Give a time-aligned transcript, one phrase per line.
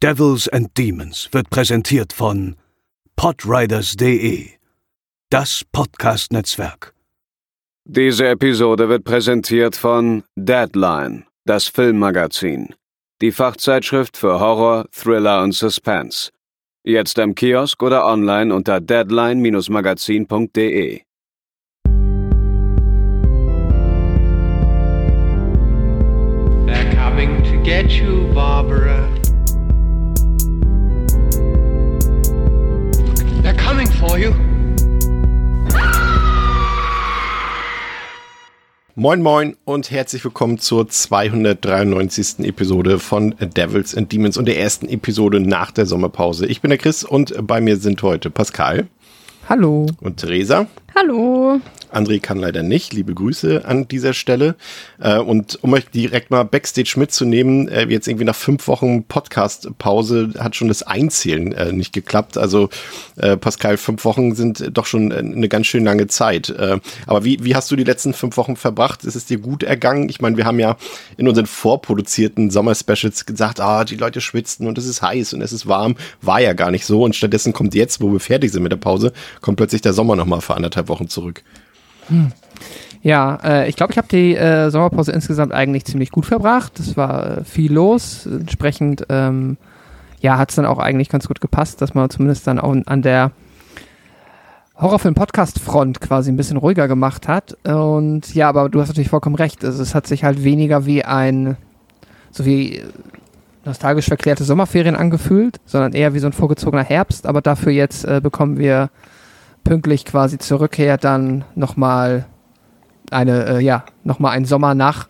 [0.00, 2.54] Devils and Demons wird präsentiert von
[3.16, 4.50] podriders.de,
[5.28, 6.94] das Podcast-Netzwerk.
[7.84, 12.76] Diese Episode wird präsentiert von Deadline, das Filmmagazin,
[13.20, 16.30] die Fachzeitschrift für Horror, Thriller und Suspense.
[16.84, 21.02] Jetzt im Kiosk oder online unter deadline-magazin.de.
[26.66, 29.17] They're coming to get you, Barbara.
[34.18, 34.34] For you.
[38.94, 42.40] Moin Moin und herzlich willkommen zur 293.
[42.40, 46.46] Episode von Devils and Demons und der ersten Episode nach der Sommerpause.
[46.46, 48.88] Ich bin der Chris und bei mir sind heute Pascal.
[49.48, 49.86] Hallo.
[50.02, 50.66] Und Theresa.
[50.94, 51.58] Hallo.
[51.92, 52.92] André kann leider nicht.
[52.92, 54.56] Liebe Grüße an dieser Stelle.
[55.00, 60.34] Äh, und um euch direkt mal Backstage mitzunehmen, äh, jetzt irgendwie nach fünf Wochen Podcast-Pause
[60.38, 62.36] hat schon das Einzählen äh, nicht geklappt.
[62.36, 62.68] Also
[63.40, 66.54] Pascal, fünf Wochen sind doch schon eine ganz schön lange Zeit.
[67.06, 69.04] aber wie, wie hast du die letzten fünf Wochen verbracht?
[69.04, 70.08] Ist es dir gut ergangen?
[70.08, 70.76] Ich meine, wir haben ja
[71.16, 75.52] in unseren vorproduzierten Sommer-Specials gesagt, ah, die Leute schwitzen und es ist heiß und es
[75.52, 75.96] ist warm.
[76.22, 77.02] War ja gar nicht so.
[77.02, 80.16] Und stattdessen kommt jetzt, wo wir fertig sind mit der Pause, kommt plötzlich der Sommer
[80.16, 81.42] nochmal für anderthalb Wochen zurück.
[82.08, 82.32] Hm.
[83.02, 86.80] Ja, äh, ich glaube, ich habe die äh, Sommerpause insgesamt eigentlich ziemlich gut verbracht.
[86.80, 88.26] Es war äh, viel los.
[88.26, 89.56] Entsprechend, ähm,
[90.20, 93.02] ja, hat es dann auch eigentlich ganz gut gepasst, dass man zumindest dann auch an
[93.02, 93.30] der
[94.80, 97.56] Horrorfilm-Podcast-Front quasi ein bisschen ruhiger gemacht hat.
[97.64, 99.64] Und ja, aber du hast natürlich vollkommen recht.
[99.64, 101.56] Also es hat sich halt weniger wie ein,
[102.30, 102.82] so wie
[103.64, 107.26] nostalgisch verklärte Sommerferien angefühlt, sondern eher wie so ein vorgezogener Herbst.
[107.26, 108.90] Aber dafür jetzt äh, bekommen wir
[109.64, 112.26] pünktlich quasi zur Rückkehr dann nochmal
[113.10, 115.08] eine, äh, ja, nochmal einen Sommer nach,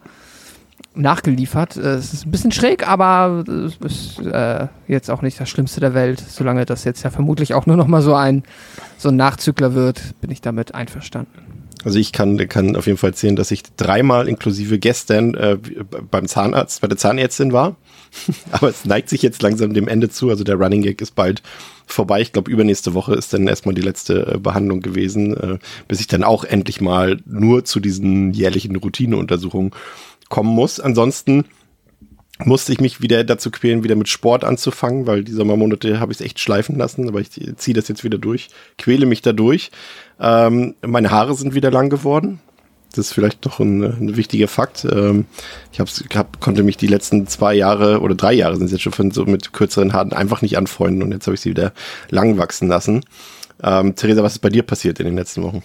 [0.95, 1.77] nachgeliefert.
[1.77, 5.81] Äh, es ist ein bisschen schräg, aber es ist äh, jetzt auch nicht das Schlimmste
[5.81, 6.21] der Welt.
[6.21, 8.43] Solange das jetzt ja vermutlich auch nur nochmal so ein,
[8.97, 11.58] so ein Nachzügler wird, bin ich damit einverstanden.
[11.85, 15.59] Also ich kann, kann auf jeden Fall erzählen, dass ich dreimal inklusive gestern äh,
[16.11, 17.77] beim Zahnarzt, bei der Zahnärztin war.
[18.51, 20.31] Aber es neigt sich jetzt langsam dem Ende zu.
[20.31, 21.43] Also der Running Gag ist bald
[21.87, 22.21] vorbei.
[22.21, 26.07] Ich glaube, übernächste Woche ist dann erstmal die letzte äh, Behandlung gewesen, äh, bis ich
[26.07, 29.73] dann auch endlich mal nur zu diesen jährlichen Routineuntersuchungen
[30.29, 30.81] kommen muss.
[30.81, 31.45] Ansonsten
[32.45, 36.21] musste ich mich wieder dazu quälen, wieder mit Sport anzufangen, weil die Sommermonate habe ich
[36.21, 39.71] es echt schleifen lassen, aber ich ziehe das jetzt wieder durch, quäle mich da durch.
[40.21, 42.41] Ähm, meine Haare sind wieder lang geworden.
[42.91, 44.87] Das ist vielleicht noch ein, ein wichtiger Fakt.
[44.91, 45.27] Ähm,
[45.73, 49.11] ich hab, konnte mich die letzten zwei Jahre oder drei Jahre sind es jetzt schon
[49.11, 51.73] so mit kürzeren Haaren einfach nicht anfreunden und jetzt habe ich sie wieder
[52.09, 53.05] lang wachsen lassen.
[53.63, 55.63] Ähm, Theresa, was ist bei dir passiert in den letzten Wochen?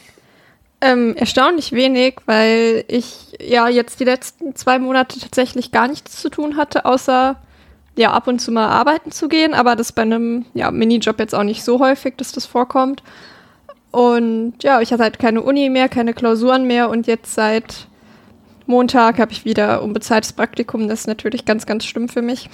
[0.85, 6.27] Ähm, erstaunlich wenig, weil ich ja jetzt die letzten zwei Monate tatsächlich gar nichts zu
[6.27, 7.37] tun hatte, außer
[7.95, 11.35] ja ab und zu mal arbeiten zu gehen, aber das bei einem ja, Minijob jetzt
[11.35, 13.01] auch nicht so häufig, dass das vorkommt.
[13.91, 17.87] Und ja, ich hatte halt keine Uni mehr, keine Klausuren mehr und jetzt seit
[18.65, 20.89] Montag habe ich wieder unbezahltes Praktikum.
[20.89, 22.49] Das ist natürlich ganz, ganz schlimm für mich.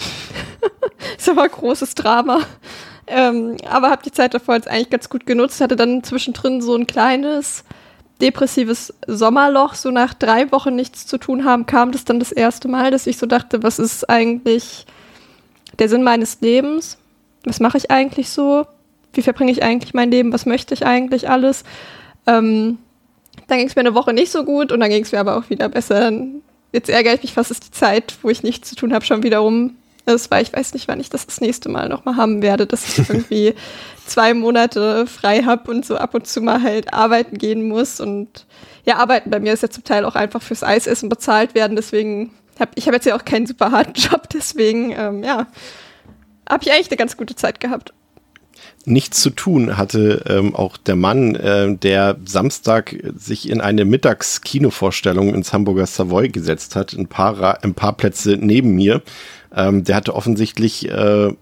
[1.17, 2.41] ist aber ein großes Drama.
[3.07, 5.61] Ähm, aber habe die Zeit davor jetzt eigentlich ganz gut genutzt.
[5.61, 7.63] Hatte dann zwischendrin so ein kleines
[8.21, 9.73] depressives Sommerloch.
[9.75, 13.07] So nach drei Wochen nichts zu tun haben, kam das dann das erste Mal, dass
[13.07, 14.85] ich so dachte, was ist eigentlich
[15.77, 16.97] der Sinn meines Lebens?
[17.45, 18.65] Was mache ich eigentlich so?
[19.13, 21.63] wie verbringe ich eigentlich mein Leben, was möchte ich eigentlich alles.
[22.27, 22.77] Ähm,
[23.47, 25.37] dann ging es mir eine Woche nicht so gut und dann ging es mir aber
[25.37, 26.11] auch wieder besser.
[26.71, 29.23] Jetzt ärgere ich mich fast, ist die Zeit, wo ich nichts zu tun habe, schon
[29.23, 29.75] wieder rum.
[30.13, 32.87] Das war, ich weiß nicht, wann ich das das nächste Mal nochmal haben werde, dass
[32.87, 33.55] ich irgendwie
[34.05, 37.99] zwei Monate frei habe und so ab und zu mal halt arbeiten gehen muss.
[37.99, 38.45] Und
[38.85, 41.75] ja, arbeiten bei mir ist ja zum Teil auch einfach fürs Eisessen bezahlt werden.
[41.75, 44.29] Deswegen habe ich habe jetzt ja auch keinen super harten Job.
[44.29, 45.47] Deswegen, ähm, ja,
[46.49, 47.93] habe ich eigentlich eine ganz gute Zeit gehabt
[48.85, 55.33] nichts zu tun hatte ähm, auch der Mann, äh, der Samstag sich in eine Mittagskinovorstellung
[55.33, 59.01] ins Hamburger Savoy gesetzt hat, ein paar, ein paar Plätze neben mir.
[59.55, 61.33] Ähm, der hatte offensichtlich äh,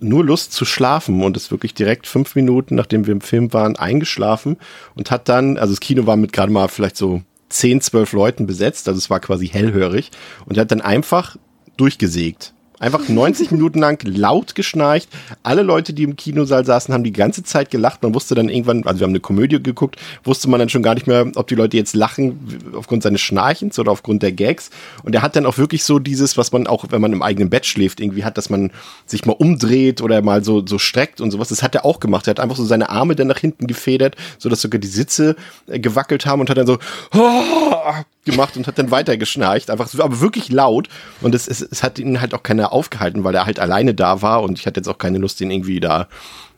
[0.00, 3.76] nur Lust zu schlafen und ist wirklich direkt fünf Minuten, nachdem wir im Film waren,
[3.76, 4.56] eingeschlafen
[4.94, 8.46] und hat dann, also das Kino war mit gerade mal vielleicht so zehn, zwölf Leuten
[8.46, 10.10] besetzt, also es war quasi hellhörig
[10.46, 11.36] und er hat dann einfach
[11.76, 12.54] durchgesägt.
[12.82, 15.08] Einfach 90 Minuten lang laut geschnarcht.
[15.44, 18.02] Alle Leute, die im Kinosaal saßen, haben die ganze Zeit gelacht.
[18.02, 20.94] Man wusste dann irgendwann, also wir haben eine Komödie geguckt, wusste man dann schon gar
[20.94, 24.70] nicht mehr, ob die Leute jetzt lachen aufgrund seines Schnarchens oder aufgrund der Gags.
[25.04, 27.50] Und er hat dann auch wirklich so dieses, was man auch, wenn man im eigenen
[27.50, 28.72] Bett schläft, irgendwie hat, dass man
[29.06, 31.50] sich mal umdreht oder mal so, so streckt und sowas.
[31.50, 32.26] Das hat er auch gemacht.
[32.26, 35.36] Er hat einfach so seine Arme dann nach hinten gefedert, so dass sogar die Sitze
[35.68, 36.78] äh, gewackelt haben und hat dann so,
[37.14, 40.88] oh, gemacht und hat dann weiter geschnarcht, einfach so, aber wirklich laut.
[41.20, 44.22] Und es, es, es hat ihn halt auch keiner aufgehalten, weil er halt alleine da
[44.22, 46.08] war und ich hatte jetzt auch keine Lust, ihn irgendwie da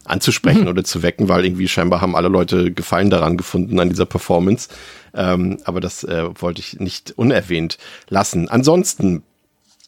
[0.04, 0.68] anzusprechen mhm.
[0.68, 4.68] oder zu wecken, weil irgendwie scheinbar haben alle Leute Gefallen daran gefunden an dieser Performance.
[5.14, 7.78] Ähm, aber das äh, wollte ich nicht unerwähnt
[8.08, 8.48] lassen.
[8.48, 9.22] Ansonsten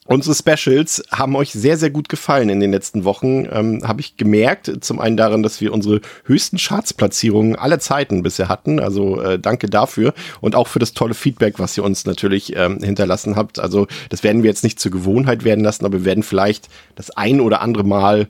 [0.06, 3.49] Unsere Specials haben euch sehr, sehr gut gefallen in den letzten Wochen.
[3.50, 4.70] Ähm, Habe ich gemerkt.
[4.81, 8.79] Zum einen daran, dass wir unsere höchsten Chartsplatzierungen aller Zeiten bisher hatten.
[8.79, 12.79] Also äh, danke dafür und auch für das tolle Feedback, was ihr uns natürlich ähm,
[12.82, 13.58] hinterlassen habt.
[13.58, 17.11] Also das werden wir jetzt nicht zur Gewohnheit werden lassen, aber wir werden vielleicht das
[17.11, 18.29] ein oder andere Mal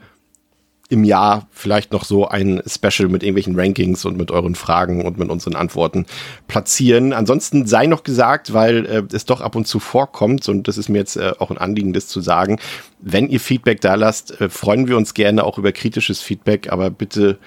[0.89, 5.19] im Jahr vielleicht noch so ein Special mit irgendwelchen Rankings und mit euren Fragen und
[5.19, 6.07] mit unseren Antworten
[6.47, 7.13] platzieren.
[7.13, 10.89] Ansonsten sei noch gesagt, weil äh, es doch ab und zu vorkommt und das ist
[10.89, 12.59] mir jetzt äh, auch ein Anliegen, das zu sagen.
[13.01, 16.91] Wenn ihr Feedback da lasst, äh, freuen wir uns gerne auch über kritisches Feedback, aber
[16.91, 17.39] bitte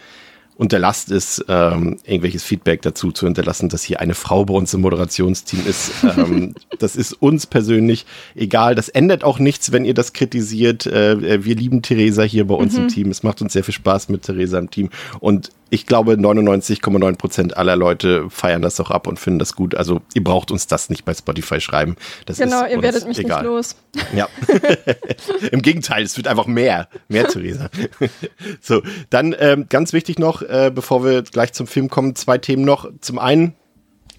[0.60, 4.82] unterlasst es, ähm, irgendwelches Feedback dazu zu hinterlassen, dass hier eine Frau bei uns im
[4.82, 5.92] Moderationsteam ist.
[6.04, 8.76] Ähm, das ist uns persönlich egal.
[8.76, 10.86] Das ändert auch nichts, wenn ihr das kritisiert.
[10.86, 12.82] Äh, wir lieben Theresa hier bei uns mhm.
[12.82, 13.10] im Team.
[13.10, 14.90] Es macht uns sehr viel Spaß mit Theresa im Team.
[15.22, 19.76] Und ich glaube, 99,9 Prozent aller Leute feiern das auch ab und finden das gut.
[19.76, 21.96] Also ihr braucht uns das nicht bei Spotify schreiben.
[22.26, 23.44] Das genau, ihr werdet mich egal.
[23.44, 23.76] nicht los.
[24.16, 24.28] Ja.
[25.52, 26.88] Im Gegenteil, es wird einfach mehr.
[27.08, 27.70] Mehr, Theresa.
[28.62, 32.64] so, dann ähm, ganz wichtig noch, äh, bevor wir gleich zum Film kommen, zwei Themen
[32.64, 32.90] noch.
[33.02, 33.54] Zum einen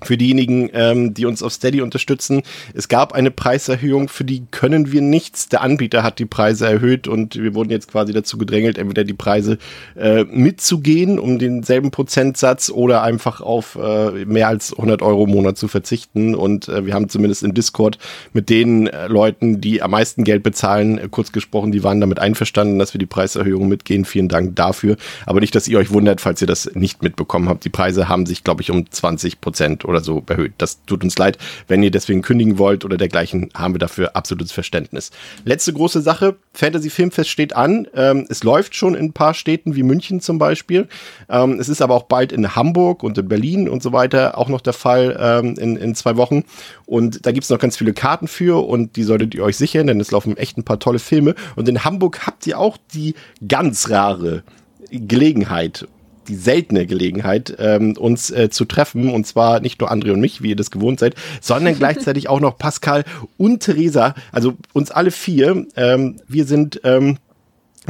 [0.03, 2.43] für diejenigen, ähm, die uns auf Steady unterstützen.
[2.75, 5.49] Es gab eine Preiserhöhung, für die können wir nichts.
[5.49, 9.15] Der Anbieter hat die Preise erhöht und wir wurden jetzt quasi dazu gedrängelt, entweder die
[9.15, 9.59] Preise
[9.97, 15.59] äh, mitzugehen, um denselben Prozentsatz oder einfach auf äh, mehr als 100 Euro im Monat
[15.59, 16.35] zu verzichten.
[16.35, 17.99] Und äh, wir haben zumindest im Discord
[18.33, 22.19] mit den äh, Leuten, die am meisten Geld bezahlen, äh, kurz gesprochen, die waren damit
[22.19, 24.05] einverstanden, dass wir die Preiserhöhung mitgehen.
[24.05, 24.97] Vielen Dank dafür.
[25.27, 27.65] Aber nicht, dass ihr euch wundert, falls ihr das nicht mitbekommen habt.
[27.65, 30.55] Die Preise haben sich, glaube ich, um 20 Prozent oder so erhöht.
[30.59, 31.37] Das tut uns leid.
[31.69, 35.11] Wenn ihr deswegen kündigen wollt oder dergleichen, haben wir dafür absolutes Verständnis.
[35.45, 36.37] Letzte große Sache.
[36.55, 37.87] Fantasy Filmfest steht an.
[37.95, 40.89] Ähm, es läuft schon in ein paar Städten wie München zum Beispiel.
[41.29, 44.49] Ähm, es ist aber auch bald in Hamburg und in Berlin und so weiter auch
[44.49, 46.45] noch der Fall ähm, in, in zwei Wochen.
[46.87, 49.87] Und da gibt es noch ganz viele Karten für und die solltet ihr euch sichern,
[49.87, 51.35] denn es laufen echt ein paar tolle Filme.
[51.57, 53.15] Und in Hamburg habt ihr auch die
[53.47, 54.43] ganz rare
[54.91, 55.87] Gelegenheit
[56.31, 59.11] die seltene Gelegenheit, ähm, uns äh, zu treffen.
[59.11, 62.41] Und zwar nicht nur André und mich, wie ihr das gewohnt seid, sondern gleichzeitig auch
[62.41, 63.05] noch Pascal
[63.37, 64.15] und Theresa.
[64.33, 65.67] Also uns alle vier.
[65.77, 67.19] Ähm, wir sind ähm,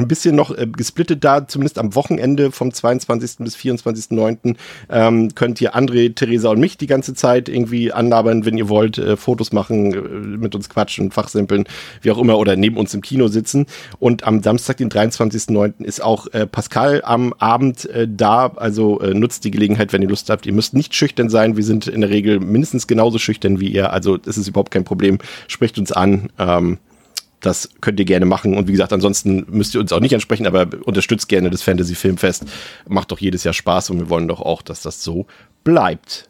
[0.01, 3.37] ein bisschen noch äh, gesplittet da, zumindest am Wochenende vom 22.
[3.39, 4.55] bis 24.9.
[4.89, 8.97] Ähm, könnt ihr André, Theresa und mich die ganze Zeit irgendwie anlabern, wenn ihr wollt,
[8.97, 9.97] äh, Fotos machen, äh,
[10.37, 11.65] mit uns quatschen, fachsimpeln,
[12.01, 13.65] wie auch immer, oder neben uns im Kino sitzen.
[13.99, 15.83] Und am Samstag, den 23.9.
[15.83, 20.09] ist auch äh, Pascal am Abend äh, da, also äh, nutzt die Gelegenheit, wenn ihr
[20.09, 20.45] Lust habt.
[20.45, 23.93] Ihr müsst nicht schüchtern sein, wir sind in der Regel mindestens genauso schüchtern wie ihr,
[23.93, 25.19] also es ist überhaupt kein Problem.
[25.47, 26.29] Sprecht uns an.
[26.39, 26.77] Ähm,
[27.41, 28.55] das könnt ihr gerne machen.
[28.55, 31.95] Und wie gesagt, ansonsten müsst ihr uns auch nicht ansprechen, aber unterstützt gerne das Fantasy
[31.95, 32.45] Filmfest.
[32.87, 35.25] Macht doch jedes Jahr Spaß und wir wollen doch auch, dass das so
[35.63, 36.29] bleibt.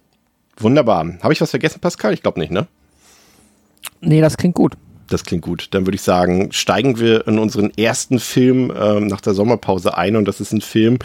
[0.57, 1.17] Wunderbar.
[1.21, 2.13] Habe ich was vergessen, Pascal?
[2.13, 2.67] Ich glaube nicht, ne?
[3.99, 4.73] Nee, das klingt gut.
[5.07, 5.67] Das klingt gut.
[5.71, 10.15] Dann würde ich sagen, steigen wir in unseren ersten Film ähm, nach der Sommerpause ein.
[10.15, 10.99] Und das ist ein Film,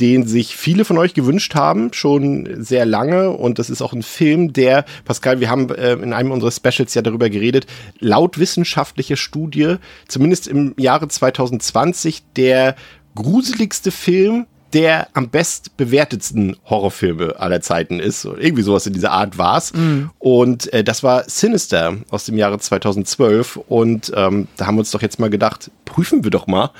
[0.00, 3.30] den sich viele von euch gewünscht haben, schon sehr lange.
[3.30, 6.94] Und das ist auch ein Film, der, Pascal, wir haben äh, in einem unserer Specials
[6.94, 7.66] ja darüber geredet,
[7.98, 9.76] laut wissenschaftlicher Studie,
[10.08, 12.76] zumindest im Jahre 2020, der
[13.14, 18.24] gruseligste Film der am best bewertetsten Horrorfilme aller Zeiten ist.
[18.24, 19.72] Irgendwie sowas in dieser Art war's.
[19.72, 20.10] Mm.
[20.18, 23.56] Und äh, das war Sinister aus dem Jahre 2012.
[23.56, 26.70] Und ähm, da haben wir uns doch jetzt mal gedacht, prüfen wir doch mal,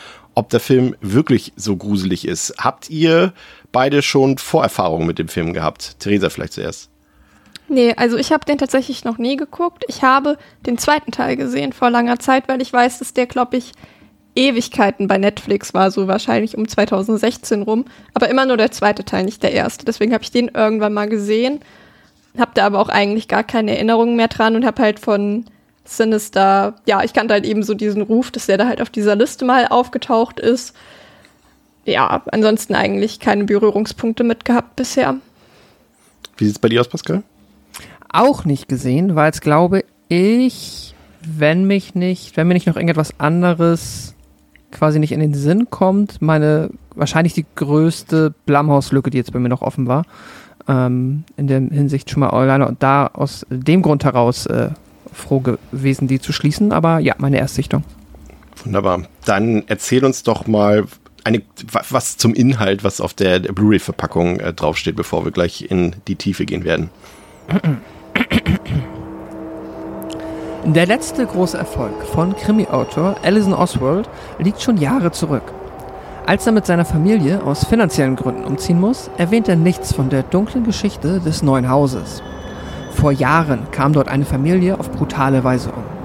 [0.41, 2.55] ob der Film wirklich so gruselig ist.
[2.59, 3.35] Habt ihr
[3.73, 6.01] beide schon Vorerfahrungen mit dem Film gehabt?
[6.01, 6.89] Theresa vielleicht zuerst.
[7.69, 9.85] Nee, also ich habe den tatsächlich noch nie geguckt.
[9.87, 13.59] Ich habe den zweiten Teil gesehen vor langer Zeit, weil ich weiß, dass der, glaube
[13.59, 13.73] ich,
[14.35, 17.85] Ewigkeiten bei Netflix war, so wahrscheinlich um 2016 rum.
[18.15, 19.85] Aber immer nur der zweite Teil, nicht der erste.
[19.85, 21.61] Deswegen habe ich den irgendwann mal gesehen,
[22.39, 25.45] habe da aber auch eigentlich gar keine Erinnerungen mehr dran und habe halt von
[25.91, 29.17] Sinister, ja, ich kannte halt eben so diesen Ruf, dass der da halt auf dieser
[29.17, 30.73] Liste mal aufgetaucht ist.
[31.85, 35.17] Ja, ansonsten eigentlich keine Berührungspunkte mit gehabt bisher.
[36.37, 37.25] Wie sieht es bei dir aus, Pascal?
[38.09, 43.19] Auch nicht gesehen, weil es glaube ich, wenn mich nicht, wenn mir nicht noch irgendetwas
[43.19, 44.15] anderes
[44.71, 49.49] quasi nicht in den Sinn kommt, meine wahrscheinlich die größte Blumhouse-Lücke, die jetzt bei mir
[49.49, 50.05] noch offen war,
[50.69, 54.71] ähm, in der Hinsicht schon mal alleine und da aus dem Grund heraus äh,
[55.12, 56.73] froh gewesen, die zu schließen.
[56.73, 57.85] Aber ja, meine Erstsichtung.
[58.64, 59.02] Wunderbar.
[59.25, 60.85] Dann erzähl uns doch mal
[61.25, 61.43] eine,
[61.90, 66.17] was zum Inhalt, was auf der, der Blu-ray-Verpackung äh, draufsteht, bevor wir gleich in die
[66.17, 66.90] Tiefe gehen werden.
[70.64, 75.43] Der letzte große Erfolg von Krimi-Autor Alison Oswald liegt schon Jahre zurück.
[76.26, 80.23] Als er mit seiner Familie aus finanziellen Gründen umziehen muss, erwähnt er nichts von der
[80.23, 82.23] dunklen Geschichte des neuen Hauses.
[82.91, 86.01] Vor Jahren kam dort eine Familie auf brutale Weise um.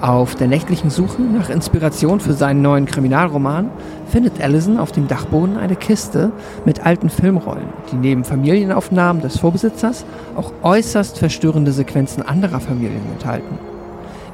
[0.00, 3.70] Auf der nächtlichen Suche nach Inspiration für seinen neuen Kriminalroman
[4.08, 6.32] findet Allison auf dem Dachboden eine Kiste
[6.64, 13.58] mit alten Filmrollen, die neben Familienaufnahmen des Vorbesitzers auch äußerst verstörende Sequenzen anderer Familien enthalten.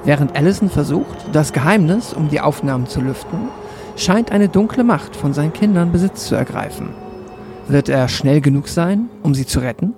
[0.04, 3.49] Während Allison versucht, das Geheimnis um die Aufnahmen zu lüften,
[3.97, 6.90] scheint eine dunkle Macht von seinen Kindern Besitz zu ergreifen.
[7.66, 9.95] Wird er schnell genug sein, um sie zu retten?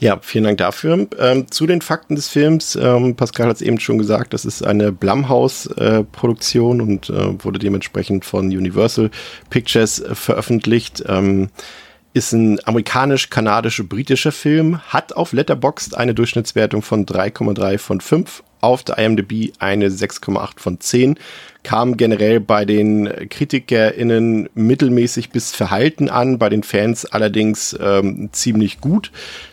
[0.00, 1.06] Ja, vielen Dank dafür.
[1.18, 2.76] Ähm, zu den Fakten des Films.
[2.76, 7.58] Ähm, Pascal hat es eben schon gesagt, das ist eine Blumhouse-Produktion äh, und äh, wurde
[7.58, 9.10] dementsprechend von Universal
[9.50, 11.04] Pictures äh, veröffentlicht.
[11.06, 11.48] Ähm,
[12.12, 18.98] ist ein amerikanisch-kanadisch-britischer Film, hat auf Letterboxd eine Durchschnittswertung von 3,3 von 5, auf der
[18.98, 21.18] IMDb eine 6,8 von 10
[21.64, 28.80] kam generell bei den KritikerInnen mittelmäßig bis verhalten an, bei den Fans allerdings ähm, ziemlich
[28.80, 29.10] gut.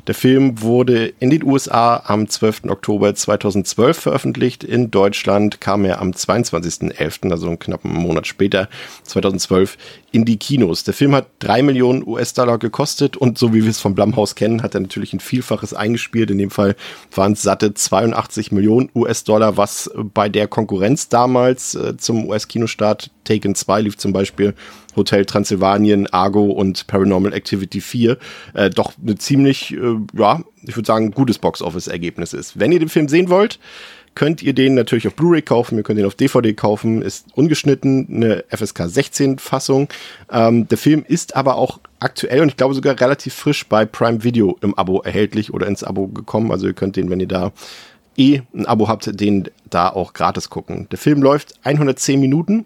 [0.07, 2.65] Der Film wurde in den USA am 12.
[2.67, 4.63] Oktober 2012 veröffentlicht.
[4.63, 8.67] In Deutschland kam er am 22.11., also einen knappen Monat später,
[9.03, 9.77] 2012,
[10.11, 10.83] in die Kinos.
[10.83, 14.63] Der Film hat drei Millionen US-Dollar gekostet und so wie wir es vom Blumhaus kennen,
[14.63, 16.29] hat er natürlich ein Vielfaches eingespielt.
[16.29, 16.75] In dem Fall
[17.15, 23.11] waren es satte 82 Millionen US-Dollar, was bei der Konkurrenz damals äh, zum US-Kinostart.
[23.23, 24.53] Taken 2 lief zum Beispiel
[24.95, 28.17] Hotel Transylvanien, Argo und Paranormal Activity 4
[28.53, 32.59] äh, doch eine ziemlich, äh, ja, ich würde sagen, gutes Box-Office-Ergebnis ist.
[32.59, 33.59] Wenn ihr den Film sehen wollt,
[34.15, 38.07] könnt ihr den natürlich auf Blu-ray kaufen, ihr könnt ihn auf DVD kaufen, ist ungeschnitten,
[38.09, 39.87] eine FSK 16 Fassung.
[40.29, 44.23] Ähm, der Film ist aber auch aktuell und ich glaube sogar relativ frisch bei Prime
[44.23, 46.51] Video im Abo erhältlich oder ins Abo gekommen.
[46.51, 47.53] Also ihr könnt den, wenn ihr da
[48.17, 50.87] eh ein Abo habt, den da auch gratis gucken.
[50.91, 52.65] Der Film läuft 110 Minuten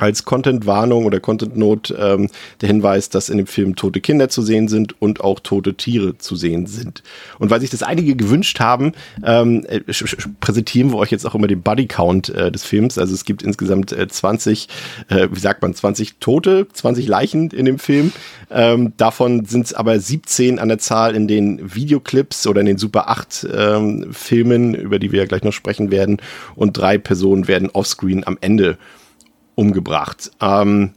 [0.00, 2.28] als Content-Warnung oder Content-Note ähm,
[2.60, 6.16] der Hinweis, dass in dem Film tote Kinder zu sehen sind und auch tote Tiere
[6.18, 7.02] zu sehen sind.
[7.38, 8.92] Und weil sich das einige gewünscht haben,
[9.24, 9.80] ähm, äh,
[10.40, 12.98] präsentieren wir euch jetzt auch immer den Body-Count äh, des Films.
[12.98, 14.68] Also es gibt insgesamt äh, 20,
[15.08, 18.12] äh, wie sagt man, 20 Tote, 20 Leichen in dem Film.
[18.50, 22.78] Ähm, davon sind es aber 17 an der Zahl in den Videoclips oder in den
[22.78, 26.18] Super 8 ähm, Filmen, über die wir ja gleich noch sprechen werden.
[26.54, 28.78] Und drei Personen werden offscreen am Ende
[29.60, 30.30] umgebracht.
[30.40, 30.92] Ähm,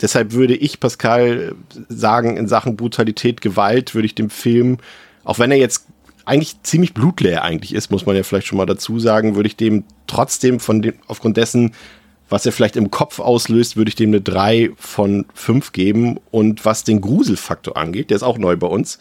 [0.00, 1.54] deshalb würde ich Pascal
[1.88, 4.76] sagen, in Sachen Brutalität, Gewalt würde ich dem Film,
[5.24, 5.86] auch wenn er jetzt
[6.26, 9.56] eigentlich ziemlich blutleer eigentlich ist, muss man ja vielleicht schon mal dazu sagen, würde ich
[9.56, 11.72] dem trotzdem von dem, aufgrund dessen,
[12.28, 16.18] was er vielleicht im Kopf auslöst, würde ich dem eine 3 von 5 geben.
[16.30, 18.98] Und was den Gruselfaktor angeht, der ist auch neu bei uns,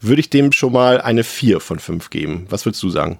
[0.00, 2.46] würde ich dem schon mal eine 4 von 5 geben.
[2.50, 3.18] Was würdest du sagen?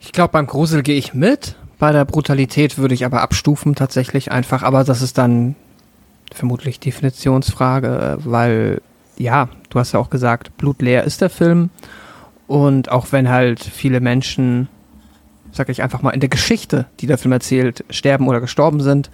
[0.00, 1.56] Ich glaube, beim Grusel gehe ich mit.
[1.78, 5.56] Bei der Brutalität würde ich aber abstufen tatsächlich einfach, aber das ist dann
[6.32, 8.80] vermutlich Definitionsfrage, weil
[9.18, 11.70] ja, du hast ja auch gesagt, blutleer ist der Film.
[12.46, 14.68] Und auch wenn halt viele Menschen,
[15.52, 19.10] sag ich einfach mal, in der Geschichte, die der Film erzählt, sterben oder gestorben sind,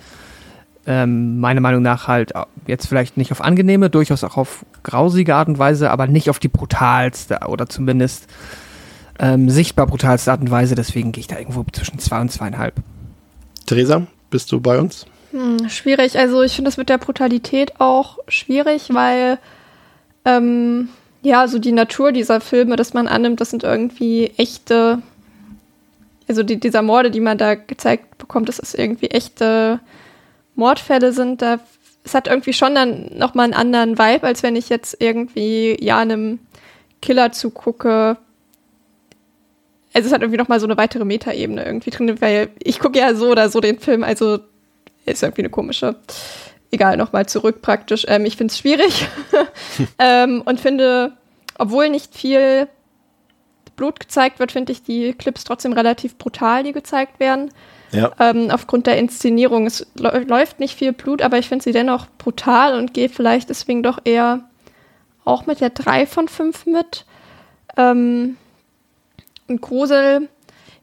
[0.86, 2.32] ähm, meiner Meinung nach halt
[2.66, 6.40] jetzt vielleicht nicht auf angenehme, durchaus auch auf grausige Art und Weise, aber nicht auf
[6.40, 8.26] die brutalste oder zumindest
[9.18, 10.74] ähm, sichtbar brutalste Art und Weise.
[10.74, 12.74] Deswegen gehe ich da irgendwo zwischen zwei und zweieinhalb.
[13.66, 15.06] Theresa, bist du bei uns?
[15.32, 16.18] Hm, schwierig.
[16.18, 19.38] Also ich finde das mit der Brutalität auch schwierig, weil
[20.24, 20.88] ähm,
[21.22, 25.00] ja, so die Natur dieser Filme, dass man annimmt, das sind irgendwie echte,
[26.28, 29.80] also die, dieser Morde, die man da gezeigt bekommt, dass es irgendwie echte
[30.54, 31.58] Mordfälle sind, da
[32.04, 35.98] es hat irgendwie schon dann nochmal einen anderen Vibe, als wenn ich jetzt irgendwie ja
[35.98, 36.40] einem
[37.00, 38.16] Killer zugucke,
[39.94, 42.98] also es hat irgendwie noch mal so eine weitere Metaebene irgendwie drin, weil ich gucke
[42.98, 44.38] ja so oder so den Film, also
[45.04, 45.96] ist irgendwie eine komische.
[46.70, 48.06] Egal, nochmal zurück praktisch.
[48.08, 49.06] Ähm, ich finde es schwierig
[49.98, 51.12] ähm, und finde,
[51.58, 52.68] obwohl nicht viel
[53.76, 57.50] Blut gezeigt wird, finde ich die Clips trotzdem relativ brutal, die gezeigt werden.
[57.90, 58.10] Ja.
[58.18, 59.66] Ähm, aufgrund der Inszenierung.
[59.66, 63.82] Es läuft nicht viel Blut, aber ich finde sie dennoch brutal und gehe vielleicht deswegen
[63.82, 64.48] doch eher
[65.24, 67.04] auch mit der 3 von 5 mit.
[67.76, 68.36] Ähm,
[69.52, 70.28] und Grusel,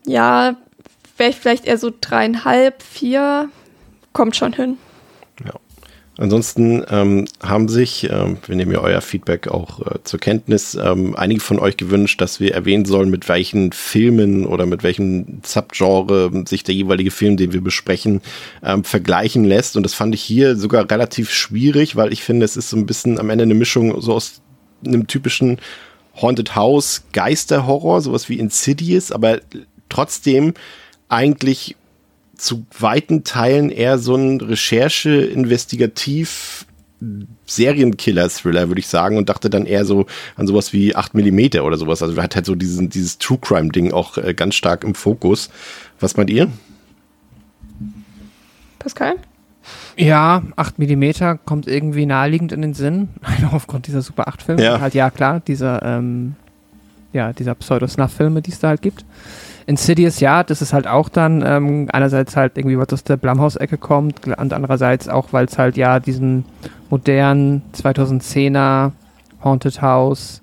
[0.05, 0.55] ja,
[1.17, 3.49] wäre ich vielleicht eher so dreieinhalb, vier,
[4.13, 4.77] kommt schon hin.
[5.43, 5.53] Ja.
[6.17, 11.15] Ansonsten ähm, haben sich, ähm, wir nehmen ja euer Feedback auch äh, zur Kenntnis, ähm,
[11.15, 16.43] einige von euch gewünscht, dass wir erwähnen sollen, mit welchen Filmen oder mit welchem Subgenre
[16.45, 18.21] sich der jeweilige Film, den wir besprechen,
[18.61, 19.77] ähm, vergleichen lässt.
[19.77, 22.85] Und das fand ich hier sogar relativ schwierig, weil ich finde, es ist so ein
[22.85, 24.41] bisschen am Ende eine Mischung so aus
[24.85, 25.59] einem typischen
[26.21, 29.39] Haunted House Geisterhorror, sowas wie Insidious, aber
[29.89, 30.53] trotzdem
[31.07, 31.75] eigentlich
[32.37, 36.65] zu weiten Teilen eher so ein Recherche, Investigativ,
[37.45, 41.77] Serienkiller-Thriller, würde ich sagen, und dachte dann eher so an sowas wie 8 mm oder
[41.77, 42.01] sowas.
[42.01, 45.49] Also hat halt so diesen, dieses True Crime-Ding auch äh, ganz stark im Fokus.
[45.99, 46.49] Was meint ihr?
[48.79, 49.15] Pascal?
[49.99, 53.09] Ja, 8 mm kommt irgendwie naheliegend in den Sinn.
[53.21, 54.63] Einfach aufgrund dieser Super 8-Filme.
[54.63, 54.79] Ja.
[54.79, 56.35] Halt, ja, klar, dieser, ähm,
[57.11, 59.05] ja, dieser Pseudo-Snuff-Filme, die es da halt gibt.
[59.67, 63.77] Insidious, ja, das ist halt auch dann ähm, einerseits halt irgendwie, was aus der Blumhouse-Ecke
[63.77, 66.45] kommt und andererseits auch, weil es halt ja diesen
[66.89, 68.93] modernen 2010er
[69.43, 70.41] Haunted House,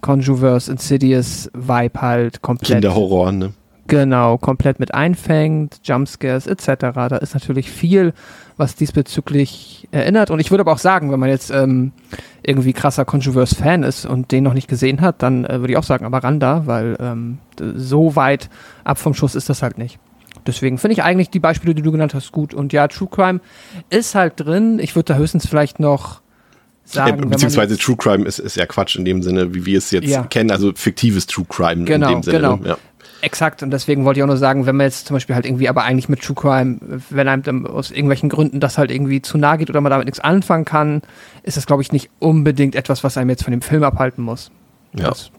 [0.00, 2.80] Conjuverse, Insidious Vibe halt komplett.
[2.80, 3.52] Kinderhorror, ne?
[3.88, 6.66] Genau, komplett mit einfängt, Jumpscares etc.
[6.94, 8.12] Da ist natürlich viel,
[8.56, 10.30] was diesbezüglich erinnert.
[10.30, 11.92] Und ich würde aber auch sagen, wenn man jetzt ähm,
[12.42, 15.82] irgendwie krasser Controverse-Fan ist und den noch nicht gesehen hat, dann äh, würde ich auch
[15.84, 17.38] sagen, aber Randa, weil ähm,
[17.76, 18.48] so weit
[18.84, 19.98] ab vom Schuss ist das halt nicht.
[20.46, 22.54] Deswegen finde ich eigentlich die Beispiele, die du genannt hast, gut.
[22.54, 23.40] Und ja, True Crime
[23.90, 24.78] ist halt drin.
[24.78, 26.20] Ich würde da höchstens vielleicht noch
[26.84, 29.66] sagen, Äh, wenn man beziehungsweise True Crime ist, ist ja Quatsch in dem Sinne, wie
[29.66, 30.22] wir es jetzt Ja.
[30.22, 32.36] kennen, also fiktives True Crime Genau, in dem Sinne.
[32.38, 32.56] genau.
[32.56, 32.68] ne?
[32.68, 32.76] Ja.
[33.26, 35.68] Exakt, und deswegen wollte ich auch nur sagen, wenn man jetzt zum Beispiel halt irgendwie,
[35.68, 36.78] aber eigentlich mit True Crime,
[37.10, 40.20] wenn einem aus irgendwelchen Gründen das halt irgendwie zu nahe geht oder man damit nichts
[40.20, 41.02] anfangen kann,
[41.42, 44.52] ist das, glaube ich, nicht unbedingt etwas, was einem jetzt von dem Film abhalten muss.
[44.94, 45.08] Ja.
[45.08, 45.32] Das.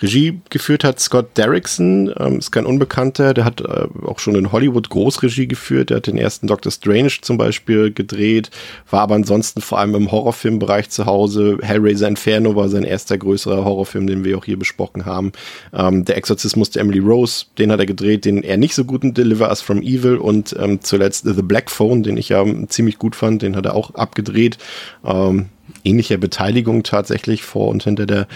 [0.00, 4.52] Regie geführt hat Scott Derrickson, ähm, ist kein Unbekannter, der hat äh, auch schon in
[4.52, 8.50] Hollywood Großregie geführt, der hat den ersten Doctor Strange zum Beispiel gedreht,
[8.90, 11.58] war aber ansonsten vor allem im Horrorfilmbereich zu Hause.
[11.62, 15.32] Hellraiser Inferno war sein erster größerer Horrorfilm, den wir auch hier besprochen haben.
[15.72, 19.14] Ähm, der Exorzismus der Emily Rose, den hat er gedreht, den eher nicht so guten
[19.14, 23.16] Deliver Us From Evil und ähm, zuletzt The Black Phone, den ich ja ziemlich gut
[23.16, 24.58] fand, den hat er auch abgedreht.
[25.04, 25.46] Ähm,
[25.84, 28.26] ähnlicher Beteiligung tatsächlich vor und hinter der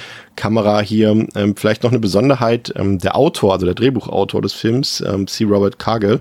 [0.41, 1.27] Kamera hier.
[1.37, 5.45] Ähm, vielleicht noch eine Besonderheit, ähm, der Autor, also der Drehbuchautor des Films, ähm, C.
[5.45, 6.21] Robert Cargill,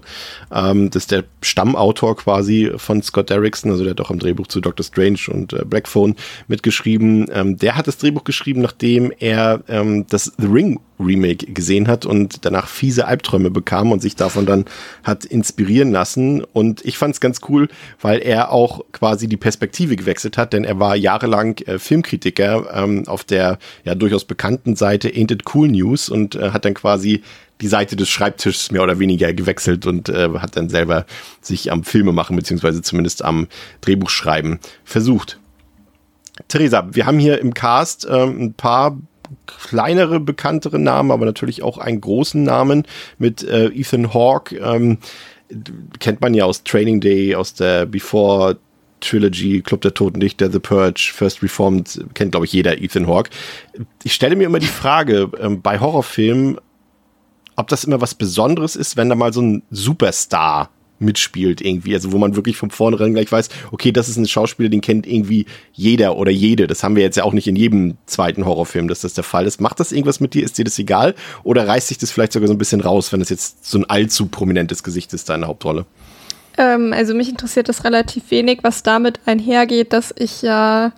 [0.54, 4.48] ähm, das ist der Stammautor quasi von Scott Derrickson, also der hat auch am Drehbuch
[4.48, 6.16] zu Doctor Strange und äh, Black Phone
[6.50, 7.28] mitgeschrieben.
[7.34, 12.06] Ähm, der hat das Drehbuch geschrieben, nachdem er ähm, das The Ring Remake gesehen hat
[12.06, 14.66] und danach fiese Albträume bekam und sich davon dann
[15.04, 16.44] hat inspirieren lassen.
[16.44, 17.70] Und ich fand es ganz cool,
[18.02, 23.08] weil er auch quasi die Perspektive gewechselt hat, denn er war jahrelang äh, Filmkritiker ähm,
[23.08, 27.22] auf der ja durchaus bekannten Seite Ain't It Cool News und äh, hat dann quasi
[27.62, 31.06] die Seite des Schreibtischs mehr oder weniger gewechselt und äh, hat dann selber
[31.42, 33.48] sich am Filme machen beziehungsweise zumindest am
[33.82, 35.40] Drehbuchschreiben versucht.
[36.48, 38.98] Theresa, wir haben hier im Cast ähm, ein paar
[39.46, 44.58] kleinere, bekanntere Namen, aber natürlich auch einen großen Namen mit äh, Ethan Hawke.
[44.58, 44.98] Ähm,
[46.00, 48.58] kennt man ja aus Training Day, aus der Before
[49.00, 53.30] Trilogy, Club der Toten Dichter, The Purge, First Reformed, kennt glaube ich jeder Ethan Hawke.
[54.04, 56.58] Ich stelle mir immer die Frage ähm, bei Horrorfilmen,
[57.56, 62.12] ob das immer was Besonderes ist, wenn da mal so ein Superstar mitspielt irgendwie, also
[62.12, 65.46] wo man wirklich von vornherein gleich weiß, okay, das ist ein Schauspieler, den kennt irgendwie
[65.74, 66.68] jeder oder jede.
[66.68, 69.46] Das haben wir jetzt ja auch nicht in jedem zweiten Horrorfilm, dass das der Fall
[69.46, 69.62] ist.
[69.62, 70.44] Macht das irgendwas mit dir?
[70.44, 71.16] Ist dir das egal?
[71.44, 73.90] Oder reißt sich das vielleicht sogar so ein bisschen raus, wenn es jetzt so ein
[73.90, 75.86] allzu prominentes Gesicht ist, deine Hauptrolle?
[76.60, 80.92] Ähm, also mich interessiert das relativ wenig, was damit einhergeht, dass ich ja,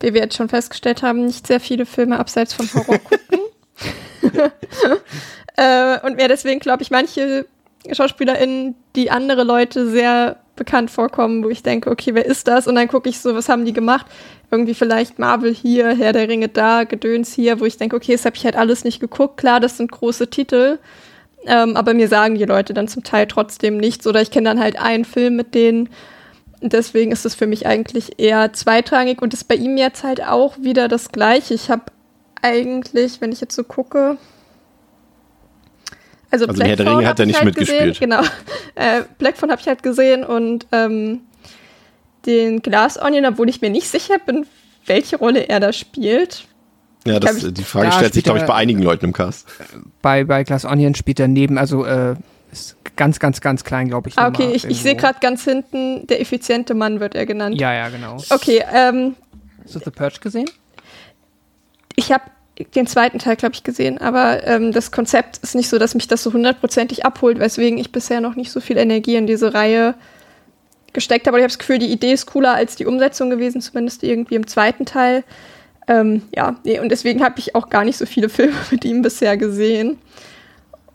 [0.00, 3.40] wie wir jetzt schon festgestellt haben, nicht sehr viele Filme abseits von Horror gucken.
[5.56, 7.46] äh, und mir deswegen, glaube ich, manche
[7.92, 12.66] SchauspielerInnen, die andere Leute sehr bekannt vorkommen, wo ich denke, okay, wer ist das?
[12.66, 14.06] Und dann gucke ich so, was haben die gemacht?
[14.50, 18.24] Irgendwie vielleicht Marvel hier, Herr der Ringe da, Gedöns hier, wo ich denke, okay, das
[18.24, 19.36] habe ich halt alles nicht geguckt.
[19.36, 20.78] Klar, das sind große Titel,
[21.46, 24.60] ähm, aber mir sagen die Leute dann zum Teil trotzdem nichts oder ich kenne dann
[24.60, 25.88] halt einen Film mit denen.
[26.60, 30.58] Deswegen ist es für mich eigentlich eher zweitrangig und ist bei ihm jetzt halt auch
[30.58, 31.54] wieder das Gleiche.
[31.54, 31.84] Ich habe
[32.40, 34.16] eigentlich, wenn ich jetzt so gucke,
[36.32, 37.80] also, Also Herr der hat er ich nicht halt mitgespielt.
[37.80, 38.22] Gesehen, genau.
[38.74, 41.20] Äh, Blackphone habe ich halt gesehen und ähm,
[42.24, 44.46] den Glass Onion, obwohl ich mir nicht sicher bin,
[44.86, 46.46] welche Rolle er da spielt.
[47.04, 49.46] Ja, das, ich- die Frage Ja, stellt sich, glaube ich, bei einigen Leuten im Cast.
[50.02, 52.14] Bei, bei Glass Onion spielt er neben, also äh,
[52.52, 54.18] ist ganz, ganz, ganz klein, glaube ich.
[54.18, 57.60] Ah, okay, ich, ich sehe gerade ganz hinten, der effiziente Mann wird er genannt.
[57.60, 58.18] Ja, ja, genau.
[58.30, 59.16] Okay, ähm,
[59.64, 60.48] Hast du The Purge gesehen?
[61.96, 62.24] ich habe
[62.76, 66.06] den zweiten Teil, glaube ich, gesehen, aber ähm, das Konzept ist nicht so, dass mich
[66.08, 69.94] das so hundertprozentig abholt, weswegen ich bisher noch nicht so viel Energie in diese Reihe
[70.92, 71.30] gesteckt habe.
[71.36, 74.34] Aber ich habe das Gefühl, die Idee ist cooler als die Umsetzung gewesen, zumindest irgendwie
[74.34, 75.24] im zweiten Teil.
[75.88, 79.02] Ähm, ja, nee, und deswegen habe ich auch gar nicht so viele Filme mit ihm
[79.02, 79.98] bisher gesehen.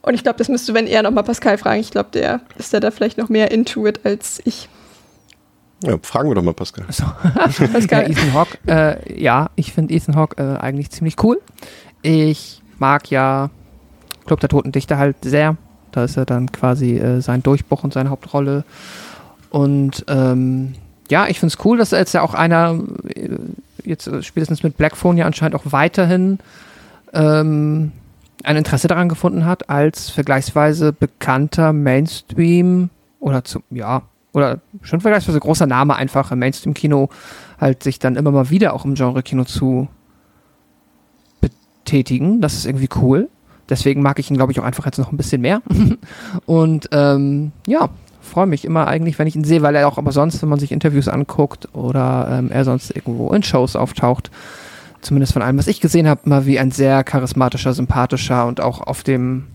[0.01, 1.81] Und ich glaube, das müsste, wenn eher nochmal Pascal fragen.
[1.81, 4.69] Ich glaube, der ist ja da vielleicht noch mehr into it als ich.
[5.83, 6.85] Ja, fragen wir doch mal Pascal.
[6.89, 7.03] So.
[7.89, 11.39] ja, Ethan Hawke, äh, ja, ich finde Ethan Hawke äh, eigentlich ziemlich cool.
[12.01, 13.49] Ich mag ja
[14.25, 15.57] Club der Toten Dichter halt sehr.
[15.91, 18.63] Da ist er dann quasi äh, sein Durchbruch und seine Hauptrolle.
[19.49, 20.75] Und ähm,
[21.09, 22.79] ja, ich finde es cool, dass er jetzt ja auch einer,
[23.15, 23.37] äh,
[23.87, 26.39] jetzt äh, spätestens mit Blackphone ja anscheinend auch weiterhin
[27.13, 27.91] ähm,
[28.43, 35.39] ein Interesse daran gefunden hat, als vergleichsweise bekannter Mainstream oder zu, ja, oder schon vergleichsweise
[35.39, 37.09] großer Name einfach im Mainstream-Kino
[37.59, 39.87] halt sich dann immer mal wieder auch im Genre-Kino zu
[41.41, 42.41] betätigen.
[42.41, 43.29] Das ist irgendwie cool.
[43.69, 45.61] Deswegen mag ich ihn, glaube ich, auch einfach jetzt noch ein bisschen mehr.
[46.45, 47.89] Und ähm, ja,
[48.27, 50.59] freue mich immer eigentlich, wenn ich ihn sehe, weil er auch aber sonst, wenn man
[50.59, 54.29] sich Interviews anguckt oder ähm, er sonst irgendwo in Shows auftaucht,
[55.01, 58.81] zumindest von allem, was ich gesehen habe, immer wie ein sehr charismatischer, sympathischer und auch
[58.81, 59.47] auf dem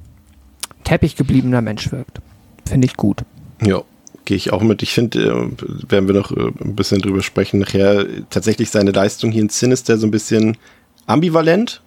[0.85, 2.21] Teppich gebliebener Mensch wirkt.
[2.67, 3.23] Finde ich gut.
[3.63, 3.83] Ja,
[4.25, 4.83] gehe ich auch mit.
[4.83, 9.31] Ich finde, äh, werden wir noch äh, ein bisschen drüber sprechen, nachher tatsächlich seine Leistung
[9.31, 10.57] hier in Sinister so ein bisschen
[11.07, 11.83] ambivalent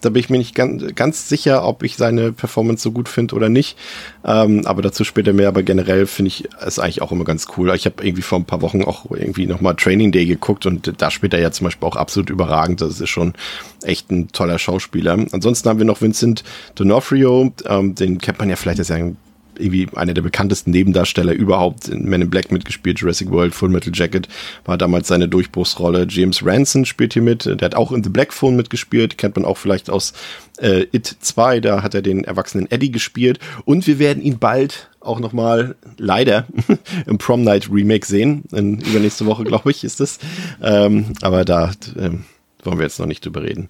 [0.00, 3.34] da bin ich mir nicht ganz, ganz sicher, ob ich seine Performance so gut finde
[3.34, 3.76] oder nicht.
[4.24, 5.48] Ähm, aber dazu später mehr.
[5.48, 7.74] Aber generell finde ich es eigentlich auch immer ganz cool.
[7.74, 11.10] Ich habe irgendwie vor ein paar Wochen auch irgendwie nochmal Training Day geguckt und da
[11.10, 12.80] spielt er ja zum Beispiel auch absolut überragend.
[12.80, 13.34] Das ist schon
[13.82, 15.12] echt ein toller Schauspieler.
[15.32, 16.44] Ansonsten haben wir noch Vincent
[16.76, 17.52] D'Onofrio.
[17.66, 19.16] Ähm, den kennt man ja vielleicht, das ist ja ein
[19.58, 23.92] irgendwie einer der bekanntesten Nebendarsteller überhaupt in Men in Black mitgespielt, Jurassic World, Full Metal
[23.94, 24.28] Jacket
[24.64, 26.06] war damals seine Durchbruchsrolle.
[26.08, 29.44] James Ranson spielt hier mit, der hat auch in The Black Phone mitgespielt, kennt man
[29.44, 30.12] auch vielleicht aus
[30.58, 34.88] äh, It 2, da hat er den erwachsenen Eddie gespielt und wir werden ihn bald
[35.00, 36.46] auch nochmal leider
[37.06, 38.44] im Prom Night Remake sehen.
[38.52, 40.18] In übernächste Woche, glaube ich, ist es.
[40.62, 42.24] Ähm, aber da ähm,
[42.64, 43.68] wollen wir jetzt noch nicht drüber reden.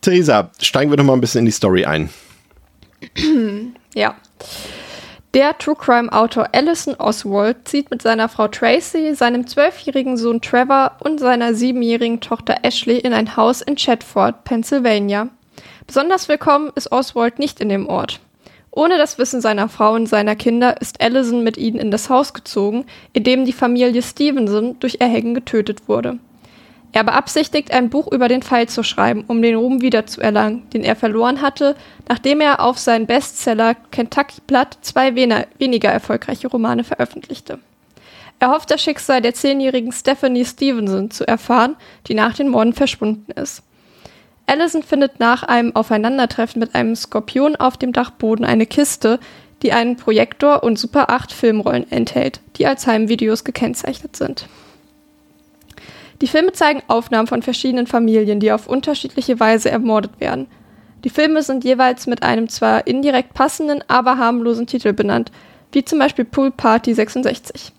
[0.00, 2.10] Theresa, steigen wir noch mal ein bisschen in die Story ein.
[3.94, 4.14] Ja.
[5.36, 10.92] Der True Crime Autor Alison Oswald zieht mit seiner Frau Tracy, seinem zwölfjährigen Sohn Trevor
[11.00, 15.28] und seiner siebenjährigen Tochter Ashley in ein Haus in Chatford, Pennsylvania.
[15.86, 18.18] Besonders willkommen ist Oswald nicht in dem Ort.
[18.70, 22.32] Ohne das Wissen seiner Frau und seiner Kinder ist Allison mit ihnen in das Haus
[22.32, 26.18] gezogen, in dem die Familie Stevenson durch Erhängen getötet wurde.
[26.96, 30.96] Er beabsichtigt, ein Buch über den Fall zu schreiben, um den Ruhm wiederzuerlangen, den er
[30.96, 31.76] verloren hatte,
[32.08, 37.58] nachdem er auf seinen Bestseller Kentucky Blood zwei weniger erfolgreiche Romane veröffentlichte.
[38.38, 43.30] Er hofft, das Schicksal der zehnjährigen Stephanie Stevenson zu erfahren, die nach den Morden verschwunden
[43.32, 43.62] ist.
[44.46, 49.20] Allison findet nach einem Aufeinandertreffen mit einem Skorpion auf dem Dachboden eine Kiste,
[49.62, 54.48] die einen Projektor und Super 8 Filmrollen enthält, die als Heimvideos gekennzeichnet sind.
[56.20, 60.46] Die Filme zeigen Aufnahmen von verschiedenen Familien, die auf unterschiedliche Weise ermordet werden.
[61.04, 65.30] Die Filme sind jeweils mit einem zwar indirekt passenden, aber harmlosen Titel benannt,
[65.72, 67.72] wie zum Beispiel Pool Party 66.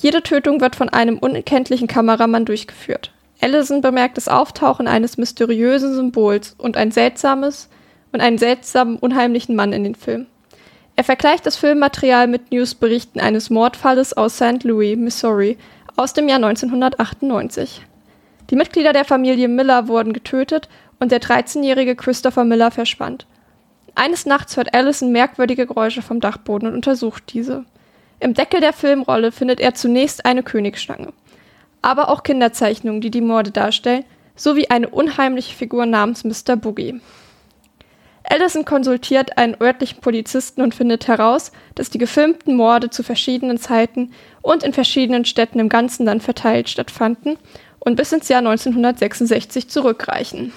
[0.00, 3.12] Jede Tötung wird von einem unerkenntlichen Kameramann durchgeführt.
[3.40, 7.68] Allison bemerkt das Auftauchen eines mysteriösen Symbols und ein seltsames
[8.12, 10.26] und einen seltsamen, unheimlichen Mann in den Film.
[10.96, 14.64] Er vergleicht das Filmmaterial mit Newsberichten eines Mordfalles aus St.
[14.64, 15.58] Louis, Missouri,
[15.96, 17.82] aus dem Jahr 1998.
[18.50, 20.68] Die Mitglieder der Familie Miller wurden getötet
[21.00, 23.26] und der 13-jährige Christopher Miller verschwand.
[23.94, 27.64] Eines Nachts hört Allison merkwürdige Geräusche vom Dachboden und untersucht diese.
[28.20, 31.12] Im Deckel der Filmrolle findet er zunächst eine Königsschlange,
[31.82, 34.04] aber auch Kinderzeichnungen, die die Morde darstellen,
[34.36, 36.56] sowie eine unheimliche Figur namens Mr.
[36.56, 37.00] Boogie.
[38.28, 44.12] Allison konsultiert einen örtlichen Polizisten und findet heraus, dass die gefilmten Morde zu verschiedenen Zeiten
[44.42, 47.38] und in verschiedenen Städten im ganzen Land verteilt stattfanden
[47.78, 50.52] und bis ins Jahr 1966 zurückreichen.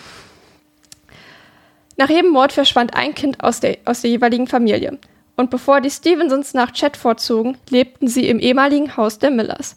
[1.96, 4.98] Nach jedem Mord verschwand ein Kind aus der, aus der jeweiligen Familie.
[5.36, 9.76] Und bevor die Stevensons nach Chatford zogen, lebten sie im ehemaligen Haus der Millers.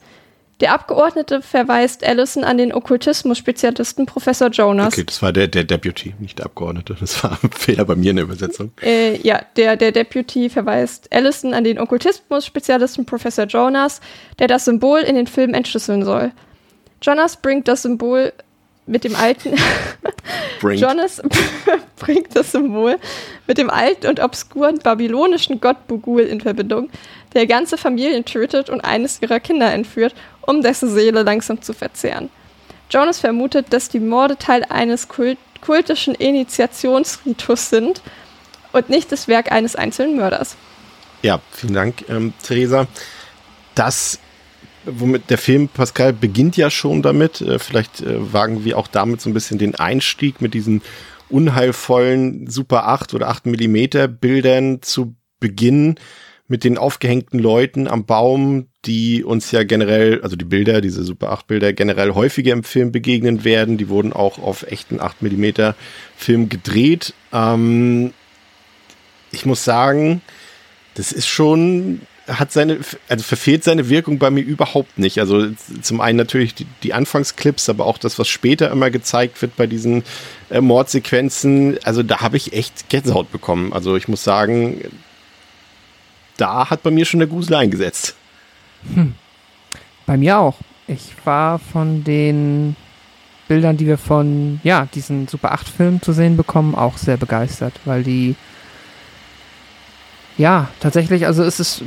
[0.63, 4.95] Der Abgeordnete verweist Allison an den Okkultismus-Spezialisten Professor Jonas.
[4.95, 6.97] Okay, das war der, der Deputy, nicht der Abgeordnete.
[7.01, 8.71] Das war ein Fehler bei mir in der Übersetzung.
[8.81, 14.01] Äh, ja, der, der Deputy verweist Allison an den Okkultismus-Spezialisten Professor Jonas,
[14.39, 16.31] der das Symbol in den Film entschlüsseln soll.
[17.03, 18.33] Jonas bringt das Symbol
[18.87, 19.55] mit dem alten
[20.63, 21.23] Jonas
[21.97, 22.99] bringt das Symbol
[23.47, 26.89] mit dem alten und obskuren babylonischen Gott Bugul in Verbindung,
[27.35, 32.31] der ganze Familien tötet und eines ihrer Kinder entführt, um dessen Seele langsam zu verzehren.
[32.91, 38.03] Jonas vermutet, dass die Morde Teil eines kult kultischen Initiationsritus sind
[38.73, 40.57] und nicht das Werk eines einzelnen Mörders.
[41.23, 42.89] Ja, vielen Dank, ähm, Theresa.
[43.77, 44.19] Das
[44.85, 47.41] womit der Film Pascal beginnt ja schon damit.
[47.41, 50.83] Äh, vielleicht äh, wagen wir auch damit so ein bisschen den Einstieg mit diesen
[51.29, 55.97] unheilvollen Super 8 oder 8 Millimeter Bildern zu Beginn
[56.49, 61.31] mit den aufgehängten Leuten am Baum, die uns ja generell, also die Bilder, diese Super
[61.31, 63.79] 8 Bilder generell häufiger im Film begegnen werden.
[63.79, 65.73] Die wurden auch auf echten 8 mm
[66.17, 67.15] Film gedreht.
[67.33, 68.13] Ähm,
[69.31, 70.21] ich muss sagen,
[70.95, 72.79] das ist schon hat seine,
[73.09, 75.19] also verfehlt seine Wirkung bei mir überhaupt nicht.
[75.19, 75.49] Also
[75.81, 79.67] zum einen natürlich die, die Anfangsclips, aber auch das, was später immer gezeigt wird bei
[79.67, 80.05] diesen
[80.51, 81.79] äh, Mordsequenzen.
[81.85, 83.73] Also da habe ich echt Gänsehaut bekommen.
[83.73, 84.83] Also ich muss sagen,
[86.37, 88.15] da hat bei mir schon der Grusel eingesetzt.
[88.95, 89.15] Hm.
[90.07, 90.57] Bei mir auch.
[90.87, 92.77] Ich war von den
[93.49, 97.75] Bildern, die wir von ja, diesen Super 8 Filmen zu sehen bekommen, auch sehr begeistert,
[97.85, 98.35] weil die
[100.39, 101.83] ja, tatsächlich, also es ist,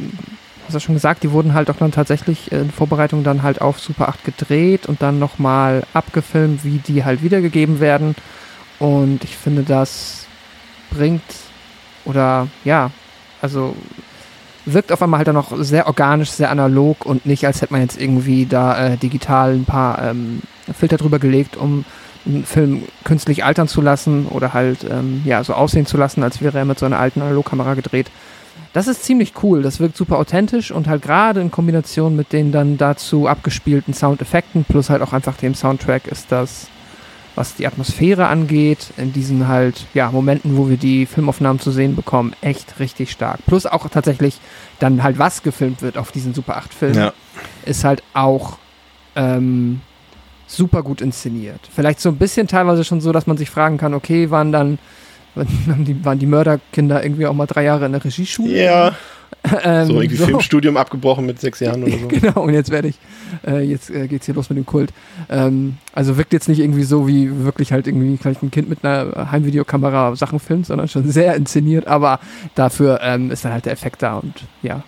[0.66, 3.80] hast du schon gesagt, die wurden halt auch dann tatsächlich in Vorbereitung dann halt auf
[3.80, 8.16] Super 8 gedreht und dann nochmal abgefilmt, wie die halt wiedergegeben werden.
[8.80, 10.28] Und ich finde, das
[10.92, 11.24] bringt
[12.06, 12.92] oder ja,
[13.42, 13.76] also
[14.66, 17.82] wirkt auf einmal halt dann noch sehr organisch, sehr analog und nicht, als hätte man
[17.82, 20.42] jetzt irgendwie da äh, digital ein paar ähm,
[20.78, 21.86] Filter drüber gelegt, um
[22.26, 26.42] einen Film künstlich altern zu lassen oder halt ähm, ja so aussehen zu lassen, als
[26.42, 28.08] wäre er mit so einer alten Analogkamera gedreht.
[28.74, 29.62] Das ist ziemlich cool.
[29.62, 34.66] Das wirkt super authentisch und halt gerade in Kombination mit den dann dazu abgespielten Soundeffekten
[34.66, 36.68] plus halt auch einfach dem Soundtrack ist das,
[37.36, 41.96] was die Atmosphäre angeht, in diesen halt, ja, Momenten, wo wir die Filmaufnahmen zu sehen
[41.96, 43.40] bekommen, echt richtig stark.
[43.46, 44.40] Plus auch tatsächlich
[44.80, 47.14] dann halt was gefilmt wird auf diesen Super 8 Filmen, ja.
[47.66, 48.58] ist halt auch
[49.16, 49.82] ähm,
[50.48, 51.60] super gut inszeniert.
[51.74, 54.80] Vielleicht so ein bisschen teilweise schon so, dass man sich fragen kann, okay, waren dann
[55.36, 58.64] die, waren die Mörderkinder irgendwie auch mal drei Jahre in der Regieschule.
[58.64, 58.96] Ja.
[59.64, 60.26] Ähm, so irgendwie so.
[60.26, 62.08] Filmstudium abgebrochen mit sechs Jahren oder so.
[62.08, 62.96] genau, und jetzt werde ich,
[63.46, 64.92] äh, jetzt äh, geht's hier los mit dem Kult.
[65.30, 68.84] Ähm, also wirkt jetzt nicht irgendwie so, wie wirklich halt irgendwie vielleicht ein Kind mit
[68.84, 72.20] einer Heimvideokamera Sachen filmt, sondern schon sehr inszeniert, aber
[72.56, 74.84] dafür ähm, ist dann halt der Effekt da und ja,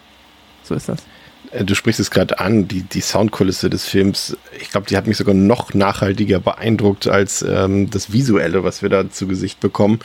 [0.64, 1.04] so ist das.
[1.52, 5.08] Äh, du sprichst es gerade an, die, die Soundkulisse des Films, ich glaube, die hat
[5.08, 10.00] mich sogar noch nachhaltiger beeindruckt als ähm, das Visuelle, was wir da zu Gesicht bekommen.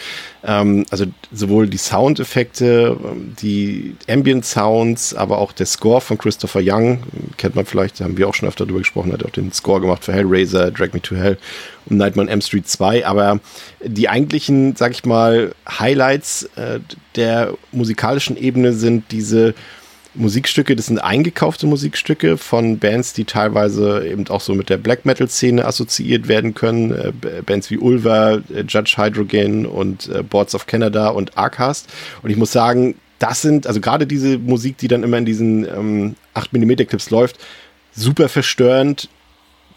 [0.45, 2.97] Ähm, also sowohl die Soundeffekte,
[3.41, 7.03] die Ambient Sounds, aber auch der Score von Christopher Young,
[7.37, 9.81] kennt man vielleicht, da haben wir auch schon öfter drüber gesprochen, hat auch den Score
[9.81, 11.39] gemacht für Hellraiser, Drag Me to Hell
[11.87, 13.41] und Nightmare on M Street 2, aber
[13.85, 16.81] die eigentlichen, sag ich mal, Highlights äh,
[17.17, 19.55] der musikalischen Ebene sind diese
[20.15, 25.07] Musikstücke, das sind eingekaufte Musikstücke von Bands, die teilweise eben auch so mit der Black
[25.07, 26.93] Metal Szene assoziiert werden können.
[26.93, 31.89] Äh, Bands wie Ulver, äh, Judge Hydrogen und äh, Boards of Canada und Arcast.
[32.23, 35.65] Und ich muss sagen, das sind, also gerade diese Musik, die dann immer in diesen
[35.65, 37.39] ähm, 8mm Clips läuft,
[37.93, 39.09] super verstörend,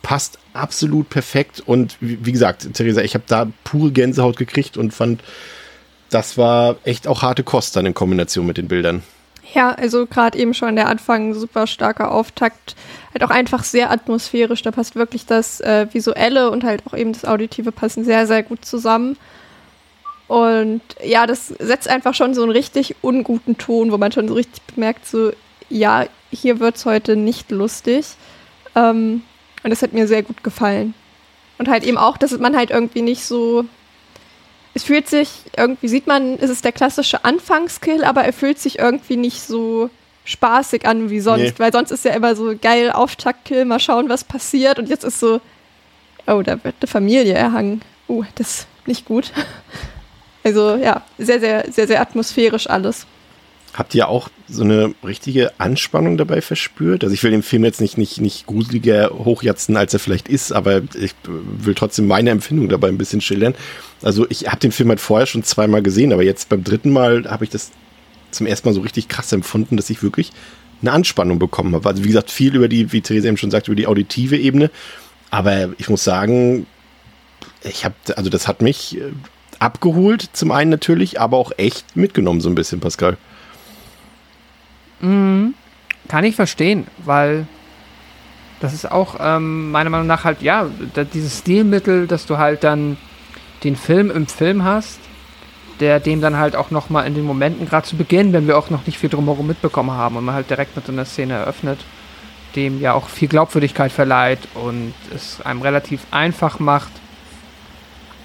[0.01, 1.63] passt absolut perfekt.
[1.65, 5.21] Und wie, wie gesagt, Theresa, ich habe da pure Gänsehaut gekriegt und fand,
[6.09, 9.03] das war echt auch harte Kost dann in Kombination mit den Bildern.
[9.55, 12.75] Ja, also gerade eben schon der Anfang, super starker Auftakt,
[13.13, 14.61] halt auch einfach sehr atmosphärisch.
[14.61, 18.43] Da passt wirklich das äh, Visuelle und halt auch eben das Auditive passen sehr, sehr
[18.43, 19.15] gut zusammen.
[20.27, 24.33] Und ja, das setzt einfach schon so einen richtig unguten Ton, wo man schon so
[24.33, 25.31] richtig bemerkt, so,
[25.69, 28.07] ja, hier wird es heute nicht lustig.
[28.75, 29.23] Ähm,
[29.63, 30.93] und das hat mir sehr gut gefallen.
[31.59, 33.63] Und halt eben auch, dass man halt irgendwie nicht so
[34.75, 38.77] es fühlt sich, irgendwie sieht man, es ist der klassische Anfangskill, aber er fühlt sich
[38.77, 39.89] irgendwie nicht so
[40.25, 41.53] spaßig an wie sonst, nee.
[41.57, 45.21] weil sonst ist ja immer so geil Auftaktkill, mal schauen, was passiert und jetzt ist
[45.21, 45.39] so,
[46.27, 47.81] oh, da wird eine Familie erhangen.
[48.09, 49.31] Uh, das ist nicht gut.
[50.43, 53.07] Also ja, sehr, sehr, sehr, sehr atmosphärisch alles.
[53.75, 57.03] Habt ihr auch so eine richtige Anspannung dabei verspürt?
[57.03, 60.53] Also ich will den Film jetzt nicht, nicht, nicht gruseliger hochjatzen, als er vielleicht ist,
[60.53, 63.53] aber ich will trotzdem meine Empfindung dabei ein bisschen schildern.
[64.01, 67.25] Also ich habe den Film halt vorher schon zweimal gesehen, aber jetzt beim dritten Mal
[67.29, 67.71] habe ich das
[68.31, 70.31] zum ersten Mal so richtig krass empfunden, dass ich wirklich
[70.81, 71.89] eine Anspannung bekommen habe.
[71.89, 74.71] Also wie gesagt, viel über die, wie Theresa eben schon sagt, über die auditive Ebene.
[75.31, 76.65] Aber ich muss sagen,
[77.61, 79.11] ich habe, also das hat mich äh,
[79.59, 83.17] abgeholt, zum einen natürlich, aber auch echt mitgenommen so ein bisschen, Pascal.
[84.99, 85.53] Mhm.
[86.07, 87.47] Kann ich verstehen, weil
[88.59, 90.67] das ist auch ähm, meiner Meinung nach halt, ja,
[91.13, 92.97] dieses Stilmittel, dass du halt dann
[93.63, 94.99] den Film im Film hast,
[95.79, 98.69] der dem dann halt auch nochmal in den Momenten, gerade zu Beginn, wenn wir auch
[98.69, 101.79] noch nicht viel drumherum mitbekommen haben und man halt direkt mit so einer Szene eröffnet,
[102.55, 106.91] dem ja auch viel Glaubwürdigkeit verleiht und es einem relativ einfach macht,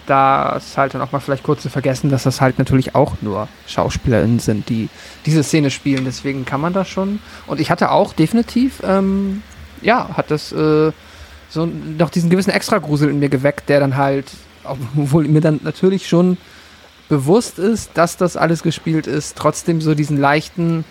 [0.07, 3.49] das halt dann auch mal vielleicht kurz zu vergessen, dass das halt natürlich auch nur
[3.67, 4.89] SchauspielerInnen sind, die
[5.27, 6.05] diese Szene spielen.
[6.05, 7.21] Deswegen kann man das schon.
[7.47, 9.43] Und ich hatte auch definitiv, ähm,
[9.83, 10.93] ja, hat das äh,
[11.49, 14.27] so noch diesen gewissen Extra-Grusel in mir geweckt, der dann halt,
[14.65, 16.37] obwohl mir dann natürlich schon
[17.09, 20.85] bewusst ist, dass das alles gespielt ist, trotzdem so diesen leichten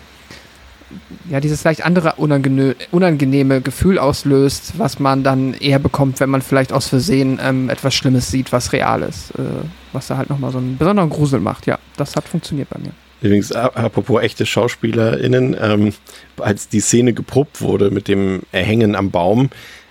[1.29, 6.41] ja, dieses vielleicht andere unangene unangenehme Gefühl auslöst, was man dann eher bekommt, wenn man
[6.41, 9.31] vielleicht aus Versehen ähm, etwas Schlimmes sieht, was real ist.
[9.31, 11.65] Äh, was da halt nochmal so einen besonderen Grusel macht.
[11.65, 12.91] Ja, das hat funktioniert bei mir.
[13.21, 15.93] Übrigens, apropos echte SchauspielerInnen, ähm,
[16.37, 19.49] als die Szene geprobt wurde mit dem Erhängen am Baum,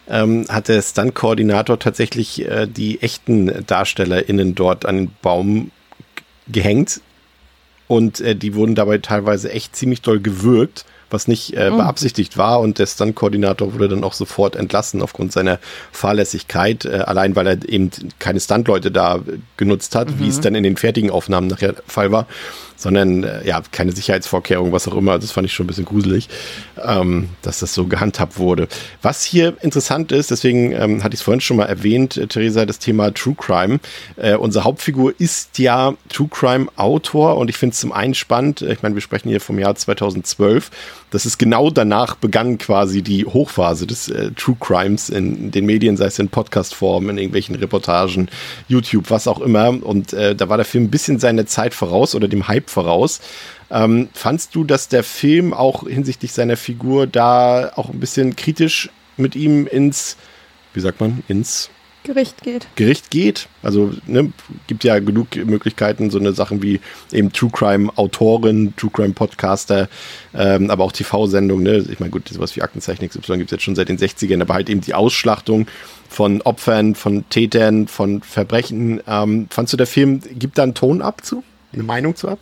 [0.08, 5.70] ähm, hat der Stunt-Koordinator tatsächlich äh, die echten DarstellerInnen dort an den Baum
[6.46, 7.02] gehängt.
[7.88, 11.79] Und äh, die wurden dabei teilweise echt ziemlich doll gewürgt was nicht äh, mhm.
[11.79, 12.61] beabsichtigt war.
[12.61, 15.59] Und der Stunt-Koordinator wurde dann auch sofort entlassen aufgrund seiner
[15.92, 19.20] Fahrlässigkeit, äh, allein weil er eben keine Stuntleute da
[19.57, 20.18] genutzt hat, mhm.
[20.18, 22.27] wie es dann in den fertigen Aufnahmen nachher der Fall war
[22.79, 25.19] sondern äh, ja, keine Sicherheitsvorkehrung, was auch immer.
[25.19, 26.29] Das fand ich schon ein bisschen gruselig,
[26.83, 28.69] ähm, dass das so gehandhabt wurde.
[29.03, 32.64] Was hier interessant ist, deswegen ähm, hatte ich es vorhin schon mal erwähnt, äh, Theresa,
[32.64, 33.81] das Thema True Crime.
[34.17, 38.62] Äh, unsere Hauptfigur ist ja True Crime Autor und ich finde es zum einen spannend,
[38.62, 40.71] äh, ich meine, wir sprechen hier vom Jahr 2012,
[41.11, 45.97] das ist genau danach begann quasi die Hochphase des äh, True Crimes in den Medien,
[45.97, 48.29] sei es in Podcast-Form, in irgendwelchen Reportagen,
[48.68, 49.68] YouTube, was auch immer.
[49.68, 53.21] Und äh, da war der Film ein bisschen seine Zeit voraus oder dem Hype voraus.
[53.71, 58.90] Ähm, fandst du, dass der Film auch hinsichtlich seiner Figur da auch ein bisschen kritisch
[59.16, 60.16] mit ihm ins,
[60.75, 61.71] wie sagt man, ins
[62.09, 62.66] Gericht geht.
[62.75, 63.49] Gericht geht.
[63.62, 64.33] Also ne,
[64.66, 66.81] gibt ja genug Möglichkeiten, so eine Sachen wie
[67.12, 69.88] eben True Crime Autorin, True Crime Podcaster,
[70.35, 71.64] ähm, aber auch TV-Sendungen.
[71.64, 71.85] Ne?
[71.90, 74.55] Ich meine, gut, sowas wie Aktenzeichen XY gibt es jetzt schon seit den 60ern, aber
[74.55, 75.66] halt eben die Ausschlachtung
[76.09, 79.03] von Opfern, von Tätern, von Verbrechen.
[79.07, 81.44] Ähm, fandst du, der Film gibt da einen Ton ab zu?
[81.75, 82.38] Eine Meinung zu ab?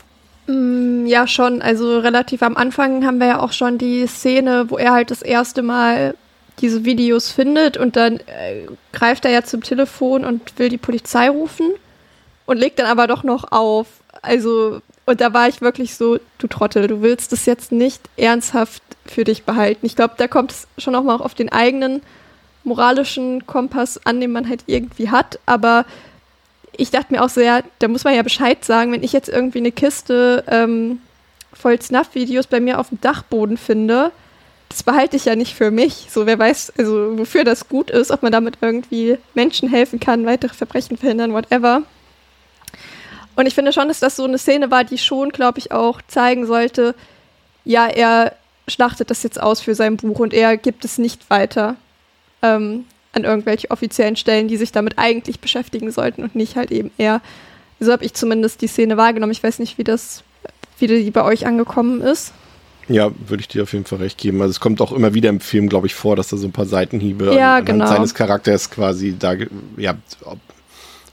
[0.46, 1.60] Mm, ja, schon.
[1.60, 5.22] Also relativ am Anfang haben wir ja auch schon die Szene, wo er halt das
[5.22, 6.14] erste Mal
[6.60, 11.28] diese Videos findet und dann äh, greift er ja zum Telefon und will die Polizei
[11.28, 11.72] rufen
[12.46, 13.86] und legt dann aber doch noch auf.
[14.22, 18.82] Also, und da war ich wirklich so, du Trottel, du willst es jetzt nicht ernsthaft
[19.04, 19.84] für dich behalten.
[19.86, 22.02] Ich glaube, da kommt es schon auch mal auf den eigenen
[22.64, 25.84] moralischen Kompass an, den man halt irgendwie hat, aber
[26.78, 29.28] ich dachte mir auch so, ja, da muss man ja Bescheid sagen, wenn ich jetzt
[29.28, 31.00] irgendwie eine Kiste ähm,
[31.52, 34.12] voll Snuff-Videos bei mir auf dem Dachboden finde,
[34.68, 36.08] das behalte ich ja nicht für mich.
[36.10, 40.26] So, wer weiß, also wofür das gut ist, ob man damit irgendwie Menschen helfen kann,
[40.26, 41.82] weitere Verbrechen verhindern, whatever.
[43.36, 46.00] Und ich finde schon, dass das so eine Szene war, die schon, glaube ich, auch
[46.08, 46.94] zeigen sollte,
[47.64, 48.34] ja, er
[48.68, 51.76] schlachtet das jetzt aus für sein Buch und er gibt es nicht weiter
[52.42, 56.90] ähm, an irgendwelche offiziellen Stellen, die sich damit eigentlich beschäftigen sollten und nicht halt eben
[56.98, 57.20] er.
[57.78, 59.32] So habe ich zumindest die Szene wahrgenommen.
[59.32, 60.24] Ich weiß nicht, wie das,
[60.78, 62.32] wie die bei euch angekommen ist.
[62.88, 64.40] Ja, würde ich dir auf jeden Fall recht geben.
[64.40, 66.52] Also es kommt auch immer wieder im Film, glaube ich, vor, dass da so ein
[66.52, 67.86] paar Seitenhiebe ja, genau.
[67.86, 69.34] seines Charakters quasi da
[69.76, 69.96] ja,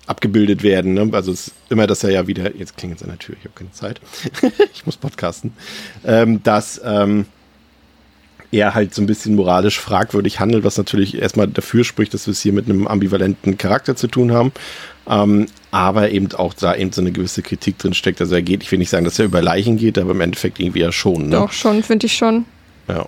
[0.06, 0.94] abgebildet werden.
[0.94, 1.10] Ne?
[1.14, 3.46] Also es ist immer, dass er ja wieder, jetzt klingelt es an der Tür, ich
[3.46, 4.02] habe keine Zeit,
[4.74, 5.54] ich muss podcasten,
[6.06, 7.26] ähm, dass ähm,
[8.52, 12.34] er halt so ein bisschen moralisch fragwürdig handelt, was natürlich erstmal dafür spricht, dass wir
[12.34, 14.52] es hier mit einem ambivalenten Charakter zu tun haben.
[15.10, 18.22] Ähm, aber eben auch da eben so eine gewisse Kritik drin steckt.
[18.22, 20.60] Also er geht, ich will nicht sagen, dass er über Leichen geht, aber im Endeffekt
[20.60, 21.30] irgendwie ja schon.
[21.30, 21.36] Ne?
[21.38, 22.46] Doch, schon, finde ich schon.
[22.88, 23.08] Ja.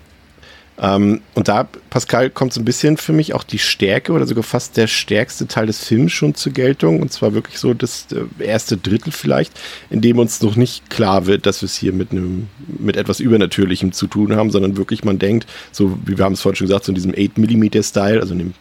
[0.81, 4.43] Ähm, und da, Pascal, kommt so ein bisschen für mich auch die Stärke oder sogar
[4.43, 7.03] fast der stärkste Teil des Films schon zur Geltung.
[7.03, 9.53] Und zwar wirklich so das äh, erste Drittel vielleicht,
[9.91, 12.47] in dem uns noch nicht klar wird, dass wir es hier mit einem,
[12.79, 16.41] mit etwas Übernatürlichem zu tun haben, sondern wirklich man denkt, so wie wir haben es
[16.41, 18.53] vorhin schon gesagt, so in diesem 8mm-Style, also in dem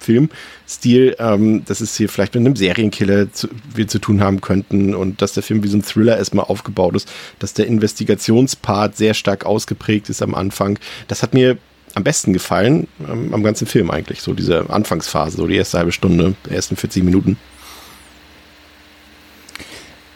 [0.00, 4.94] Filmstil, ähm, dass es hier vielleicht mit einem Serienkiller zu, wir zu tun haben könnten
[4.94, 9.14] und dass der Film wie so ein Thriller erstmal aufgebaut ist, dass der Investigationspart sehr
[9.14, 10.78] stark ausgeprägt ist am Anfang.
[11.08, 11.58] Das hat mir
[11.94, 15.92] am besten gefallen ähm, am ganzen Film eigentlich, so diese Anfangsphase, so die erste halbe
[15.92, 17.36] Stunde, die ersten 40 Minuten.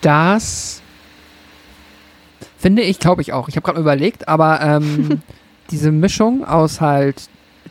[0.00, 0.82] Das
[2.58, 3.48] finde ich, glaube ich auch.
[3.48, 5.20] Ich habe gerade überlegt, aber ähm,
[5.70, 7.28] diese Mischung aus halt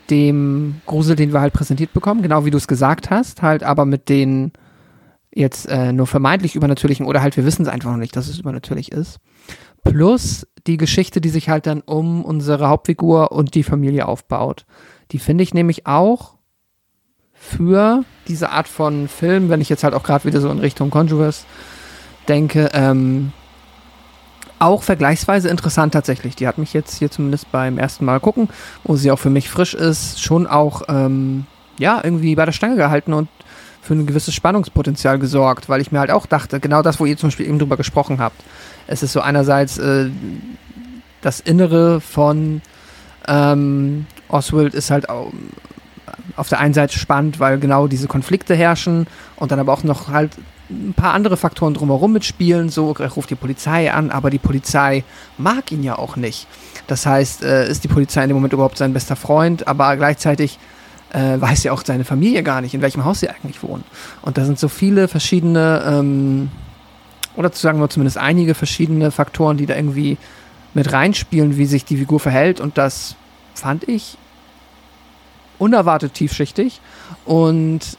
[0.10, 3.86] dem Grusel, den wir halt präsentiert bekommen, genau wie du es gesagt hast, halt aber
[3.86, 4.52] mit den
[5.34, 8.40] jetzt äh, nur vermeintlich übernatürlichen oder halt wir wissen es einfach noch nicht, dass es
[8.40, 9.20] übernatürlich ist.
[9.84, 14.66] Plus die Geschichte, die sich halt dann um unsere Hauptfigur und die Familie aufbaut.
[15.12, 16.36] Die finde ich nämlich auch
[17.34, 20.90] für diese Art von Film, wenn ich jetzt halt auch gerade wieder so in Richtung
[20.90, 21.46] Conjurers
[22.30, 23.34] denke, ähm,
[24.64, 26.36] auch vergleichsweise interessant tatsächlich.
[26.36, 28.50] Die hat mich jetzt hier zumindest beim ersten Mal gucken,
[28.84, 31.46] wo sie auch für mich frisch ist, schon auch ähm,
[31.78, 33.28] ja irgendwie bei der Stange gehalten und
[33.82, 37.18] für ein gewisses Spannungspotenzial gesorgt, weil ich mir halt auch dachte, genau das, wo ihr
[37.18, 38.42] zum Beispiel eben drüber gesprochen habt.
[38.88, 40.10] Es ist so einerseits äh,
[41.22, 42.62] das Innere von
[43.28, 45.32] ähm, Oswald ist halt auch,
[46.36, 50.08] auf der einen Seite spannend, weil genau diese Konflikte herrschen und dann aber auch noch
[50.08, 50.32] halt
[50.74, 52.70] ein paar andere Faktoren drumherum mitspielen.
[52.70, 55.04] So, er ruft die Polizei an, aber die Polizei
[55.38, 56.48] mag ihn ja auch nicht.
[56.88, 60.60] Das heißt, äh, ist die Polizei in dem Moment überhaupt sein bester Freund, aber gleichzeitig
[61.12, 63.84] äh, weiß ja auch seine Familie gar nicht, in welchem Haus sie eigentlich wohnen.
[64.22, 66.50] Und da sind so viele verschiedene, ähm,
[67.36, 70.18] oder zu sagen wir zumindest einige verschiedene Faktoren, die da irgendwie
[70.74, 72.60] mit reinspielen, wie sich die Figur verhält.
[72.60, 73.16] Und das
[73.54, 74.18] fand ich
[75.60, 76.82] unerwartet tiefschichtig.
[77.26, 77.98] Und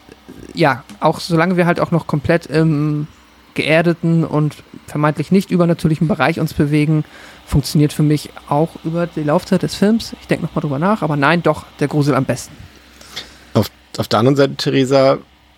[0.53, 3.07] ja, auch solange wir halt auch noch komplett im
[3.55, 4.55] geerdeten und
[4.85, 7.03] vermeintlich nicht übernatürlichen Bereich uns bewegen,
[7.45, 10.15] funktioniert für mich auch über die Laufzeit des Films.
[10.21, 12.53] Ich denke nochmal drüber nach, aber nein, doch der Grusel am besten.
[13.53, 13.67] Auf,
[13.97, 15.17] auf der anderen Seite, Theresa,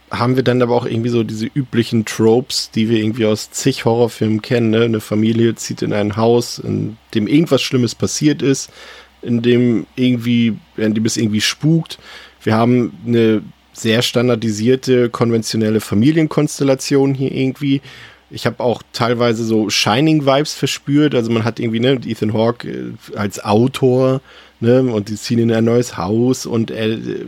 [0.10, 3.84] haben wir dann aber auch irgendwie so diese üblichen Tropes, die wir irgendwie aus zig
[3.84, 4.70] Horrorfilmen kennen.
[4.70, 4.84] Ne?
[4.84, 8.70] Eine Familie zieht in ein Haus, in dem irgendwas Schlimmes passiert ist,
[9.22, 12.00] in dem irgendwie, in dem es irgendwie spukt.
[12.42, 13.42] Wir haben eine
[13.80, 17.82] sehr standardisierte, konventionelle Familienkonstellation hier irgendwie.
[18.30, 21.16] Ich habe auch teilweise so Shining-Vibes verspürt.
[21.16, 24.22] Also man hat irgendwie, ne, Ethan Hawke äh, als Autor,
[24.60, 27.26] ne, und die ziehen in ein neues Haus und er äh,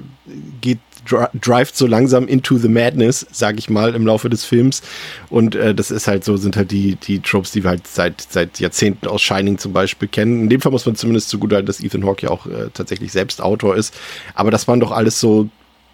[0.61, 4.81] geht drivet so langsam into the madness, sag ich mal, im Laufe des Films.
[5.29, 8.21] Und äh, das ist halt so, sind halt die, die Tropes, die wir halt seit,
[8.21, 10.43] seit Jahrzehnten aus Shining zum Beispiel kennen.
[10.43, 13.11] In dem Fall muss man zumindest zugute halten, dass Ethan Hawke ja auch äh, tatsächlich
[13.11, 13.93] selbst Autor ist.
[14.35, 15.49] Aber das waren doch alles so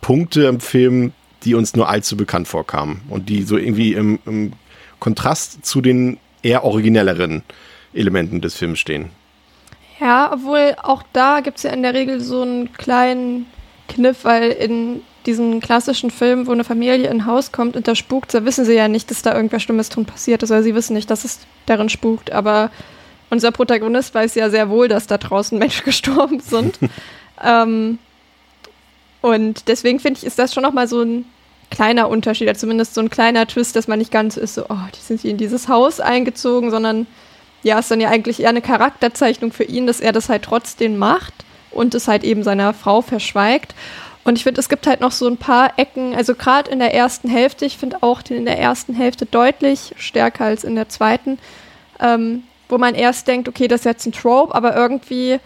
[0.06, 1.14] Punkte im Film,
[1.45, 4.53] die uns nur allzu bekannt vorkamen und die so irgendwie im, im
[4.99, 7.41] Kontrast zu den eher originelleren
[7.91, 9.10] Elementen des Films stehen.
[9.99, 13.47] Ja, obwohl auch da gibt es ja in der Regel so einen kleinen
[13.88, 17.95] Kniff, weil in diesen klassischen Filmen, wo eine Familie in ein Haus kommt und da
[17.95, 20.76] spukt, da wissen sie ja nicht, dass da irgendwas Schlimmes drin passiert ist, oder sie
[20.76, 22.70] wissen nicht, dass es darin spukt, aber
[23.32, 26.78] unser Protagonist weiß ja sehr wohl, dass da draußen Menschen gestorben sind.
[27.43, 27.97] ähm,
[29.26, 31.26] und deswegen finde ich, ist das schon nochmal so ein
[31.71, 34.65] kleiner Unterschied, oder zumindest so ein kleiner Twist, dass man nicht ganz so ist, so,
[34.69, 37.07] oh, die sind hier in dieses Haus eingezogen, sondern
[37.63, 40.99] ja, ist dann ja eigentlich eher eine Charakterzeichnung für ihn, dass er das halt trotzdem
[40.99, 41.34] macht
[41.71, 43.73] und es halt eben seiner Frau verschweigt.
[44.26, 46.93] Und ich finde, es gibt halt noch so ein paar Ecken, also gerade in der
[46.93, 50.88] ersten Hälfte, ich finde auch den in der ersten Hälfte deutlich stärker als in der
[50.89, 51.39] zweiten,
[51.99, 55.39] ähm, wo man erst denkt, okay, das ist jetzt ein Trope, aber irgendwie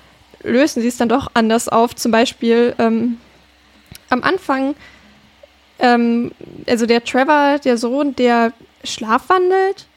[0.44, 1.96] lösen sie es dann doch anders auf.
[1.96, 3.20] Zum Beispiel ähm,
[4.10, 4.76] am Anfang,
[5.80, 6.32] ähm,
[6.68, 8.54] also der Trevor, der Sohn, der
[8.84, 9.88] schlafwandelt.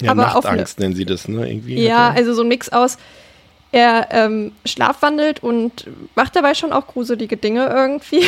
[0.00, 1.48] Ja, aber Nachtangst nennen sie das, ne?
[1.48, 2.98] Irgendwie ja, also so ein Mix aus,
[3.70, 8.24] er ähm, schlafwandelt und macht dabei schon auch gruselige Dinge irgendwie.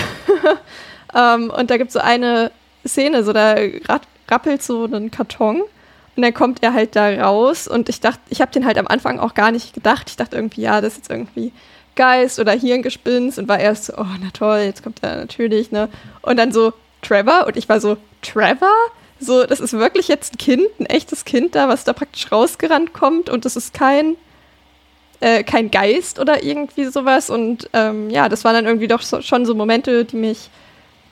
[1.14, 2.50] ähm, und da gibt es so eine
[2.86, 3.56] Szene, so da
[4.28, 5.62] rappelt so ein Karton
[6.16, 8.86] und dann kommt er halt da raus und ich dachte, ich habe den halt am
[8.86, 10.08] Anfang auch gar nicht gedacht.
[10.08, 11.52] Ich dachte irgendwie, ja, das ist jetzt irgendwie
[11.96, 15.88] Geist oder Hirngespinst und war erst so, oh, na toll, jetzt kommt er natürlich, ne?
[16.22, 16.72] Und dann so
[17.02, 18.68] Trevor und ich war so, Trevor?
[19.20, 22.92] So, das ist wirklich jetzt ein Kind, ein echtes Kind da, was da praktisch rausgerannt
[22.92, 24.16] kommt und das ist kein
[25.20, 27.30] äh, kein Geist oder irgendwie sowas.
[27.30, 30.50] Und ähm, ja, das waren dann irgendwie doch so, schon so Momente, die mich,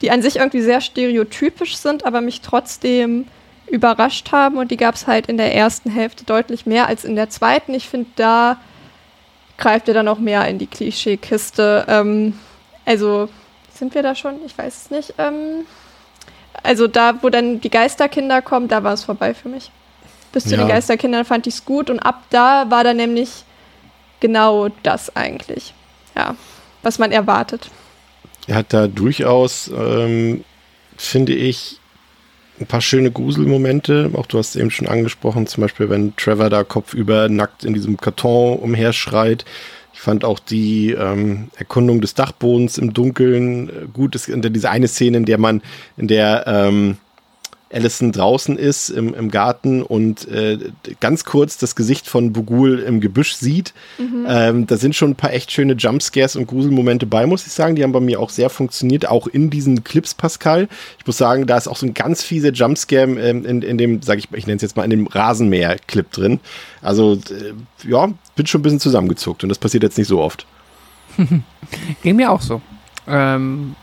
[0.02, 3.26] die an sich irgendwie sehr stereotypisch sind, aber mich trotzdem
[3.70, 4.58] überrascht haben.
[4.58, 7.72] Und die gab es halt in der ersten Hälfte deutlich mehr als in der zweiten.
[7.72, 8.58] Ich finde, da
[9.58, 11.84] greift er dann auch mehr in die Klischeekiste.
[11.88, 12.38] Ähm,
[12.84, 13.28] also
[13.72, 14.36] sind wir da schon?
[14.46, 15.14] Ich weiß es nicht.
[15.18, 15.66] Ähm,
[16.62, 19.70] also da, wo dann die Geisterkinder kommen, da war es vorbei für mich.
[20.32, 20.58] Bis zu ja.
[20.58, 23.44] den Geisterkindern fand ich es gut und ab da war da nämlich
[24.20, 25.74] genau das eigentlich.
[26.16, 26.36] Ja,
[26.82, 27.70] was man erwartet.
[28.46, 30.44] Er hat da durchaus, ähm,
[30.96, 31.78] finde ich,
[32.60, 34.10] ein paar schöne Gruselmomente.
[34.14, 37.96] Auch du hast eben schon angesprochen, zum Beispiel, wenn Trevor da kopfüber nackt in diesem
[37.96, 39.44] Karton umherschreit.
[39.94, 44.14] Ich fand auch die ähm, Erkundung des Dachbodens im Dunkeln äh, gut.
[44.14, 45.62] Es ist diese eine Szene, in der man,
[45.96, 46.96] in der ähm,
[47.72, 50.58] Allison draußen ist im, im Garten und äh,
[51.00, 53.72] ganz kurz das Gesicht von Bugul im Gebüsch sieht.
[53.98, 54.26] Mhm.
[54.28, 57.74] Ähm, da sind schon ein paar echt schöne Jumpscares und Gruselmomente bei, muss ich sagen.
[57.74, 60.68] Die haben bei mir auch sehr funktioniert, auch in diesen Clips, Pascal.
[60.98, 64.02] Ich muss sagen, da ist auch so ein ganz fieser Jumpscare ähm, in, in dem,
[64.02, 66.40] sag ich, ich nenne es jetzt mal, in dem Rasenmäher-Clip drin.
[66.82, 70.46] Also, äh, ja, bin schon ein bisschen zusammengezuckt und das passiert jetzt nicht so oft.
[72.02, 72.60] Ging mir auch so.
[73.06, 73.74] Ähm,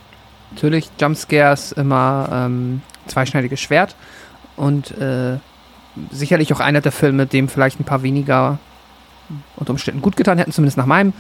[0.51, 3.95] natürlich Jumpscares immer ähm, zweischneidiges Schwert
[4.55, 5.37] und äh,
[6.11, 8.59] sicherlich auch einer der Filme, dem vielleicht ein paar weniger
[9.55, 11.13] unter Umständen gut getan hätten, zumindest nach meinem,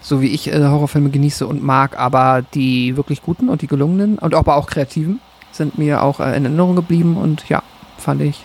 [0.00, 4.18] so wie ich äh, Horrorfilme genieße und mag, aber die wirklich guten und die gelungenen
[4.18, 5.20] und aber auch kreativen
[5.52, 7.62] sind mir auch äh, in Erinnerung geblieben und ja,
[7.96, 8.44] fand ich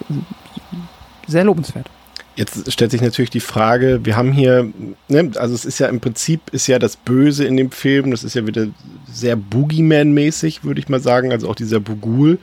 [1.28, 1.90] sehr lobenswert.
[2.36, 4.72] Jetzt stellt sich natürlich die Frage, wir haben hier,
[5.10, 8.24] ne, also es ist ja im Prinzip, ist ja das Böse in dem Film, das
[8.24, 8.68] ist ja wieder
[9.12, 12.38] sehr Boogeyman-mäßig, würde ich mal sagen, also auch dieser Bugul,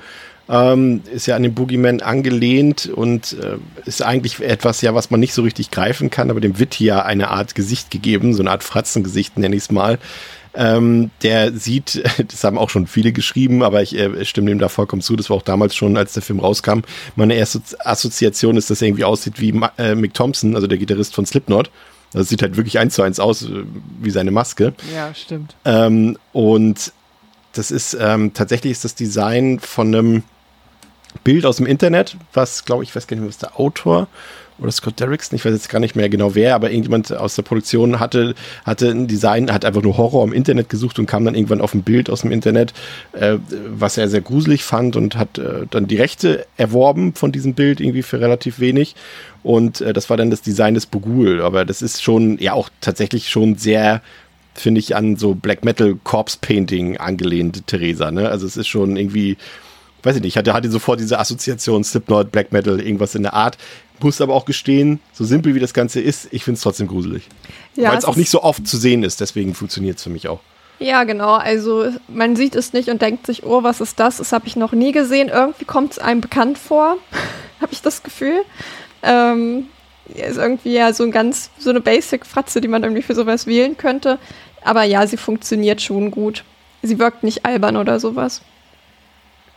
[0.49, 5.19] Ähm, ist ja an den Boogeyman angelehnt und äh, ist eigentlich etwas, ja, was man
[5.19, 8.53] nicht so richtig greifen kann, aber dem wird hier eine Art Gesicht gegeben, so eine
[8.53, 9.99] Art Fratzengesicht, nenne ich es mal.
[10.57, 14.69] Ähm, der sieht, das haben auch schon viele geschrieben, aber ich äh, stimme dem da
[14.69, 15.17] vollkommen zu.
[15.17, 16.81] Das war auch damals schon, als der Film rauskam.
[17.15, 21.15] Meine erste Assoziation ist, dass er irgendwie aussieht wie äh, Mick Thompson, also der Gitarrist
[21.15, 21.71] von Slipknot.
[22.13, 23.65] Das sieht halt wirklich eins zu eins aus, äh,
[24.01, 24.75] wie seine Maske.
[24.95, 25.55] Ja, stimmt.
[25.65, 26.93] Ähm, und
[27.53, 30.23] das ist ähm, tatsächlich ist das Design von einem
[31.17, 34.09] Bild aus dem Internet, was, glaube ich, weiß gar nicht mehr, was der Autor
[34.59, 37.43] oder Scott Derrickson, ich weiß jetzt gar nicht mehr genau wer, aber irgendjemand aus der
[37.43, 41.35] Produktion hatte, hatte ein Design, hat einfach nur Horror im Internet gesucht und kam dann
[41.35, 42.73] irgendwann auf ein Bild aus dem Internet,
[43.13, 43.37] äh,
[43.69, 47.81] was er sehr gruselig fand und hat äh, dann die Rechte erworben von diesem Bild
[47.81, 48.95] irgendwie für relativ wenig.
[49.43, 51.43] Und äh, das war dann das Design des Bogul.
[51.43, 54.01] Aber das ist schon, ja auch tatsächlich schon sehr
[54.59, 58.11] finde ich, an so Black Metal Corpse Painting angelehnt, Theresa.
[58.11, 58.31] Ne?
[58.31, 59.37] Also es ist schon irgendwie,
[60.07, 63.35] weiß ich nicht, ich hatte, hatte sofort diese Assoziation Slipknot, Black Metal, irgendwas in der
[63.35, 63.59] Art.
[64.01, 67.29] Muss aber auch gestehen, so simpel wie das Ganze ist, ich finde es trotzdem gruselig.
[67.75, 70.29] Ja, Weil es auch nicht so oft zu sehen ist, deswegen funktioniert es für mich
[70.29, 70.41] auch.
[70.79, 71.35] Ja, genau.
[71.35, 74.19] Also man sieht es nicht und denkt sich, oh, was ist das?
[74.19, 75.29] Das habe ich noch nie gesehen.
[75.29, 76.99] Irgendwie kommt es einem bekannt vor,
[77.61, 78.43] habe ich das Gefühl.
[79.03, 79.69] Ähm,
[80.15, 83.77] ist irgendwie ja so ein ganz, so eine Basic-Fratze, die man irgendwie für sowas wählen
[83.77, 84.19] könnte.
[84.63, 86.45] Aber ja, sie funktioniert schon gut.
[86.83, 88.43] Sie wirkt nicht albern oder sowas.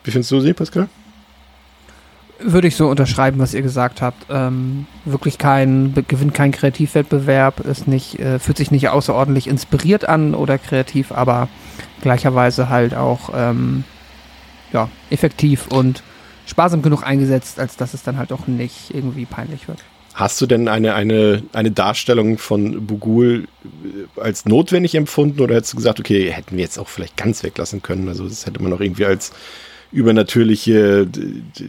[0.03, 0.87] Wie findest du sie, Pascal?
[2.41, 4.25] Würde ich so unterschreiben, was ihr gesagt habt.
[4.29, 10.33] Ähm, wirklich kein, gewinnt kein Kreativwettbewerb, ist nicht, äh, fühlt sich nicht außerordentlich inspiriert an
[10.33, 11.49] oder kreativ, aber
[12.01, 13.83] gleicherweise halt auch ähm,
[14.71, 16.01] ja, effektiv und
[16.45, 19.79] sparsam genug eingesetzt, als dass es dann halt auch nicht irgendwie peinlich wird.
[20.13, 25.73] Hast du denn eine, eine, eine Darstellung von Bugul äh, als notwendig empfunden oder hättest
[25.73, 28.07] du gesagt, okay, hätten wir jetzt auch vielleicht ganz weglassen können?
[28.09, 29.31] Also das hätte man auch irgendwie als
[29.91, 31.07] übernatürliche,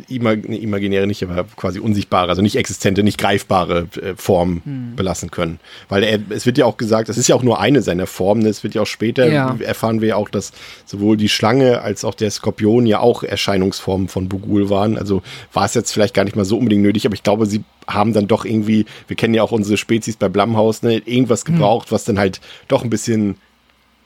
[0.09, 4.97] imag imaginäre nicht, aber quasi unsichtbare, also nicht existente, nicht greifbare äh, Form hm.
[4.97, 5.59] belassen können.
[5.89, 8.45] Weil er, es wird ja auch gesagt, das ist ja auch nur eine seiner Formen,
[8.45, 9.57] es wird ja auch später, ja.
[9.61, 10.53] erfahren wir ja auch, dass
[10.85, 14.99] sowohl die Schlange als auch der Skorpion ja auch Erscheinungsformen von Bugul waren.
[14.99, 15.23] Also
[15.55, 18.13] war es jetzt vielleicht gar nicht mal so unbedingt nötig, aber ich glaube, sie haben
[18.13, 21.55] dann doch irgendwie, wir kennen ja auch unsere Spezies bei Blumhaus, ne, irgendwas hm.
[21.55, 21.93] gebraucht, hm.
[21.93, 23.37] was dann halt doch ein bisschen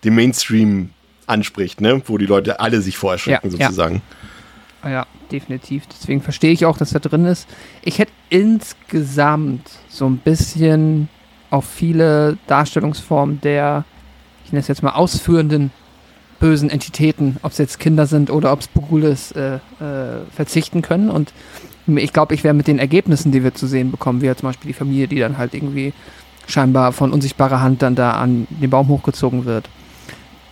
[0.04, 0.90] den Mainstream
[1.26, 2.02] anspricht, ne?
[2.06, 4.02] wo die Leute alle sich vorerschrecken ja, sozusagen.
[4.82, 4.90] Ja.
[4.90, 5.84] ja, definitiv.
[5.86, 7.48] Deswegen verstehe ich auch, dass da drin ist.
[7.82, 11.08] Ich hätte insgesamt so ein bisschen
[11.50, 13.84] auf viele Darstellungsformen der,
[14.44, 15.70] ich nenne es jetzt mal ausführenden
[16.40, 19.60] bösen Entitäten, ob es jetzt Kinder sind oder ob es Bogul ist, äh, äh,
[20.34, 21.08] verzichten können.
[21.08, 21.32] Und
[21.86, 24.48] ich glaube, ich wäre mit den Ergebnissen, die wir zu sehen bekommen, wie ja zum
[24.48, 25.92] Beispiel die Familie, die dann halt irgendwie
[26.46, 29.68] scheinbar von unsichtbarer Hand dann da an den Baum hochgezogen wird,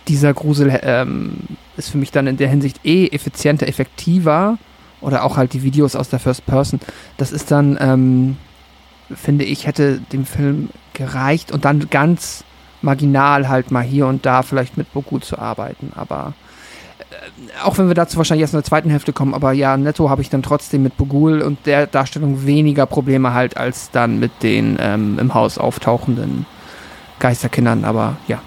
[0.07, 1.37] dieser Grusel ähm,
[1.77, 4.57] ist für mich dann in der Hinsicht eh effizienter, effektiver.
[5.01, 6.79] Oder auch halt die Videos aus der First Person.
[7.17, 8.37] Das ist dann, ähm,
[9.13, 12.45] finde ich, hätte dem Film gereicht und dann ganz
[12.81, 15.91] marginal halt mal hier und da vielleicht mit Boku zu arbeiten.
[15.95, 16.33] Aber
[16.99, 20.09] äh, auch wenn wir dazu wahrscheinlich erst in der zweiten Hälfte kommen, aber ja, netto
[20.09, 24.31] habe ich dann trotzdem mit Bogul und der Darstellung weniger Probleme halt als dann mit
[24.41, 26.45] den ähm, im Haus auftauchenden
[27.19, 27.83] Geisterkindern.
[27.83, 28.41] Aber ja,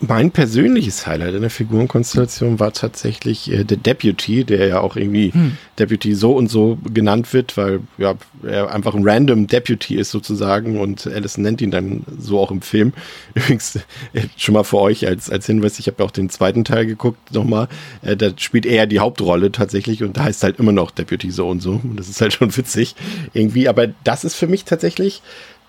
[0.00, 5.32] mein persönliches Highlight in der Figurenkonstellation war tatsächlich äh, der Deputy, der ja auch irgendwie
[5.32, 5.58] hm.
[5.78, 10.80] Deputy so und so genannt wird, weil ja, er einfach ein random Deputy ist sozusagen
[10.80, 12.94] und Alice nennt ihn dann so auch im Film.
[13.34, 13.76] Übrigens,
[14.14, 16.86] äh, schon mal für euch als, als Hinweis, ich habe ja auch den zweiten Teil
[16.86, 17.68] geguckt nochmal,
[18.00, 21.48] äh, da spielt er die Hauptrolle tatsächlich und da heißt halt immer noch Deputy so
[21.48, 22.96] und so und das ist halt schon witzig
[23.34, 25.20] irgendwie, aber das ist für mich tatsächlich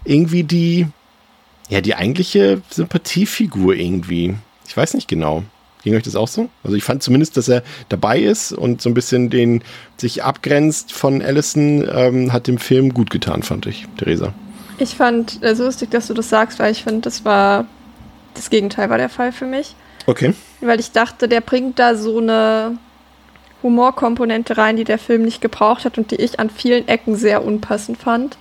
[0.06, 0.88] irgendwie die
[1.72, 4.36] ja, die eigentliche Sympathiefigur irgendwie.
[4.68, 5.44] Ich weiß nicht genau.
[5.84, 6.50] Ging euch das auch so?
[6.64, 9.64] Also ich fand zumindest, dass er dabei ist und so ein bisschen den
[9.98, 14.34] sich abgrenzt von Allison, ähm, hat dem Film gut getan, fand ich, Theresa.
[14.78, 17.66] Ich fand es also lustig, dass du das sagst, weil ich finde, das war
[18.34, 19.76] das Gegenteil war der Fall für mich.
[20.08, 20.34] Okay.
[20.60, 22.78] Weil ich dachte, der bringt da so eine
[23.64, 27.46] Humorkomponente rein, die der Film nicht gebraucht hat und die ich an vielen Ecken sehr
[27.46, 28.38] unpassend fand.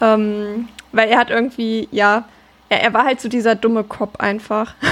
[0.00, 2.24] Ähm, weil er hat irgendwie, ja,
[2.68, 4.74] er, er war halt so dieser dumme Kopf einfach.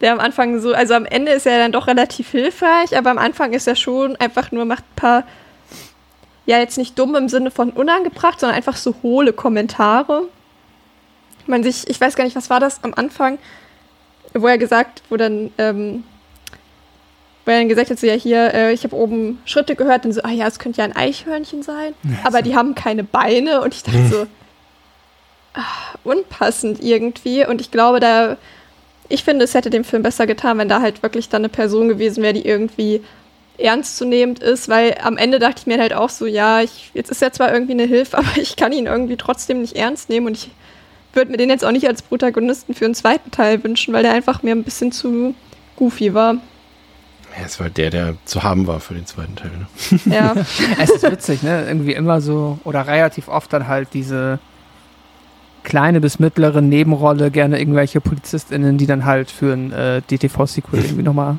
[0.00, 3.18] Der am Anfang so, also am Ende ist er dann doch relativ hilfreich, aber am
[3.18, 5.24] Anfang ist er schon einfach nur, macht ein paar,
[6.46, 10.22] ja, jetzt nicht dumm im Sinne von unangebracht, sondern einfach so hohle Kommentare.
[11.46, 13.38] Man sich, ich weiß gar nicht, was war das am Anfang,
[14.34, 16.04] wo er gesagt, wo dann, ähm,
[17.44, 20.12] wo er dann gesagt hat, so ja hier, äh, ich habe oben Schritte gehört und
[20.12, 22.44] so, ah ja, es könnte ja ein Eichhörnchen sein, ja, aber so.
[22.44, 24.26] die haben keine Beine und ich dachte so,
[26.04, 27.46] unpassend irgendwie.
[27.46, 28.36] Und ich glaube, da,
[29.08, 31.88] ich finde, es hätte dem Film besser getan, wenn da halt wirklich dann eine Person
[31.88, 33.02] gewesen wäre, die irgendwie
[33.58, 37.22] ernstzunehmend ist, weil am Ende dachte ich mir halt auch so, ja, ich, jetzt ist
[37.22, 40.36] er zwar irgendwie eine Hilfe, aber ich kann ihn irgendwie trotzdem nicht ernst nehmen und
[40.36, 40.50] ich
[41.12, 44.12] würde mir den jetzt auch nicht als Protagonisten für einen zweiten Teil wünschen, weil der
[44.12, 45.34] einfach mir ein bisschen zu
[45.76, 46.34] goofy war.
[47.36, 49.50] Ja, es war der, der zu haben war für den zweiten Teil.
[49.50, 50.14] Ne?
[50.14, 50.34] Ja.
[50.78, 51.66] es ist witzig, ne?
[51.66, 54.38] Irgendwie immer so oder relativ oft dann halt diese
[55.68, 61.02] kleine bis mittlere Nebenrolle, gerne irgendwelche PolizistInnen, die dann halt für ein äh, DTV-Sequel irgendwie
[61.02, 61.38] nochmal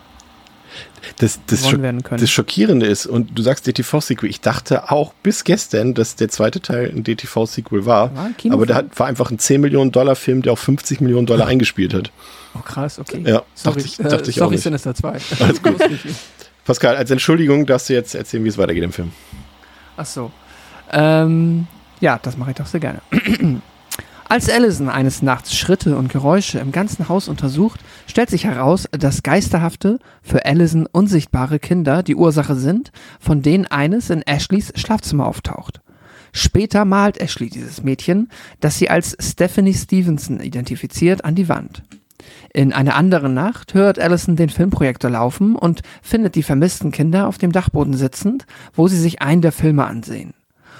[1.17, 1.63] das, das,
[2.07, 6.61] das Schockierende ist, und du sagst DTV-Sequel, ich dachte auch bis gestern, dass der zweite
[6.61, 10.43] Teil ein DTV-Sequel war, war aber der hat, war einfach ein 10 Millionen Dollar Film,
[10.43, 12.11] der auch 50 Millionen Dollar eingespielt hat.
[12.55, 13.23] Oh krass, okay.
[13.25, 14.61] Ja, sorry, dachte ich, dachte äh, ich sorry, auch nicht.
[14.61, 15.09] Sinister 2.
[15.39, 15.82] Alles gut.
[16.65, 19.11] Pascal, als Entschuldigung darfst du jetzt erzählen, wie es weitergeht im Film.
[19.97, 20.32] Ach so.
[20.91, 21.65] Ähm,
[21.99, 23.01] ja, das mache ich doch sehr gerne.
[24.32, 29.23] Als Allison eines Nachts Schritte und Geräusche im ganzen Haus untersucht, stellt sich heraus, dass
[29.23, 35.82] geisterhafte, für Allison unsichtbare Kinder die Ursache sind, von denen eines in Ashleys Schlafzimmer auftaucht.
[36.32, 41.82] Später malt Ashley dieses Mädchen, das sie als Stephanie Stevenson identifiziert, an die Wand.
[42.53, 47.39] In einer anderen Nacht hört Allison den Filmprojektor laufen und findet die vermissten Kinder auf
[47.39, 50.36] dem Dachboden sitzend, wo sie sich einen der Filme ansehen.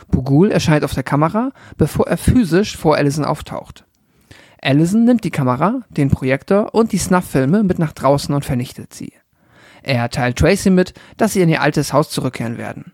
[0.10, 3.86] Bugul erscheint auf der Kamera, bevor er physisch vor Allison auftaucht.
[4.62, 9.14] Allison nimmt die Kamera, den Projektor und die Snuff-Filme mit nach draußen und vernichtet sie.
[9.82, 12.92] Er teilt Tracy mit, dass sie in ihr altes Haus zurückkehren werden.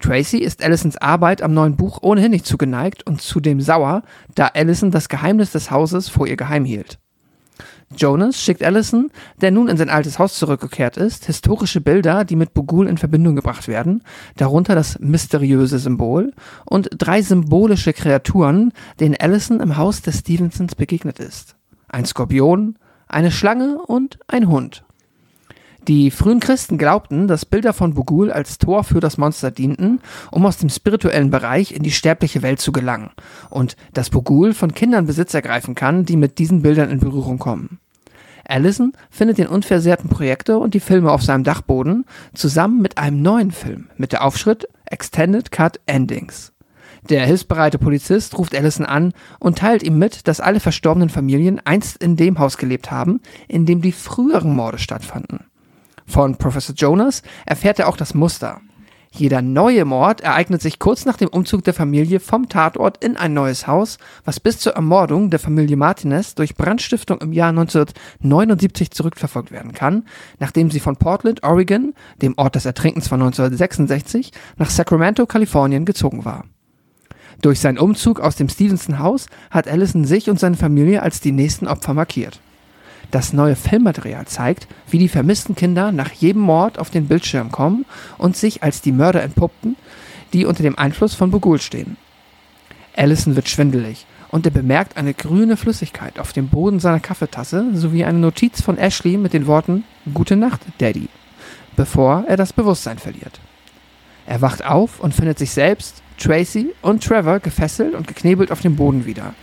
[0.00, 4.02] Tracy ist Allisons Arbeit am neuen Buch ohnehin nicht zugeneigt und zudem sauer,
[4.34, 6.98] da Allison das Geheimnis des Hauses vor ihr geheim hielt.
[7.94, 9.10] Jonas schickt Allison,
[9.40, 13.36] der nun in sein altes Haus zurückgekehrt ist, historische Bilder, die mit Bugul in Verbindung
[13.36, 14.02] gebracht werden,
[14.36, 16.32] darunter das mysteriöse Symbol
[16.64, 21.56] und drei symbolische Kreaturen, denen Allison im Haus des Stevensons begegnet ist.
[21.88, 22.76] Ein Skorpion,
[23.06, 24.85] eine Schlange und ein Hund.
[25.88, 30.00] Die frühen Christen glaubten, dass Bilder von Bugul als Tor für das Monster dienten,
[30.32, 33.10] um aus dem spirituellen Bereich in die sterbliche Welt zu gelangen,
[33.50, 37.78] und dass Bugul von Kindern Besitz ergreifen kann, die mit diesen Bildern in Berührung kommen.
[38.48, 43.52] Allison findet den unversehrten Projektor und die Filme auf seinem Dachboden zusammen mit einem neuen
[43.52, 46.52] Film mit der Aufschrift Extended Cut Endings.
[47.08, 52.02] Der hilfsbereite Polizist ruft Allison an und teilt ihm mit, dass alle verstorbenen Familien einst
[52.02, 55.44] in dem Haus gelebt haben, in dem die früheren Morde stattfanden.
[56.06, 58.60] Von Professor Jonas erfährt er auch das Muster.
[59.18, 63.32] Jeder neue Mord ereignet sich kurz nach dem Umzug der Familie vom Tatort in ein
[63.32, 63.96] neues Haus,
[64.26, 70.04] was bis zur Ermordung der Familie Martinez durch Brandstiftung im Jahr 1979 zurückverfolgt werden kann,
[70.38, 76.26] nachdem sie von Portland, Oregon, dem Ort des Ertrinkens von 1966, nach Sacramento, Kalifornien gezogen
[76.26, 76.44] war.
[77.40, 81.68] Durch seinen Umzug aus dem Stevenson-Haus hat Allison sich und seine Familie als die nächsten
[81.68, 82.40] Opfer markiert.
[83.10, 87.84] Das neue Filmmaterial zeigt, wie die vermissten Kinder nach jedem Mord auf den Bildschirm kommen
[88.18, 89.76] und sich als die Mörder entpuppten,
[90.32, 91.96] die unter dem Einfluss von Bugul stehen.
[92.96, 98.04] Allison wird schwindelig und er bemerkt eine grüne Flüssigkeit auf dem Boden seiner Kaffeetasse sowie
[98.04, 101.08] eine Notiz von Ashley mit den Worten Gute Nacht, Daddy,
[101.76, 103.40] bevor er das Bewusstsein verliert.
[104.26, 108.74] Er wacht auf und findet sich selbst, Tracy und Trevor gefesselt und geknebelt auf dem
[108.74, 109.34] Boden wieder.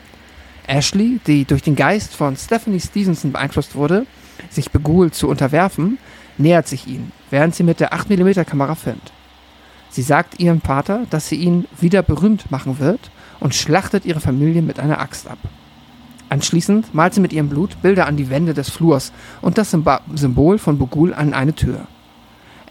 [0.68, 4.06] Ashley, die durch den Geist von Stephanie Stevenson beeinflusst wurde,
[4.50, 5.98] sich Begul zu unterwerfen,
[6.38, 9.12] nähert sich ihm, während sie mit der 8mm Kamera filmt.
[9.90, 14.62] Sie sagt ihrem Vater, dass sie ihn wieder berühmt machen wird und schlachtet ihre Familie
[14.62, 15.38] mit einer Axt ab.
[16.30, 19.12] Anschließend malt sie mit ihrem Blut Bilder an die Wände des Flurs
[19.42, 21.88] und das Symbol von Bogul an eine Tür.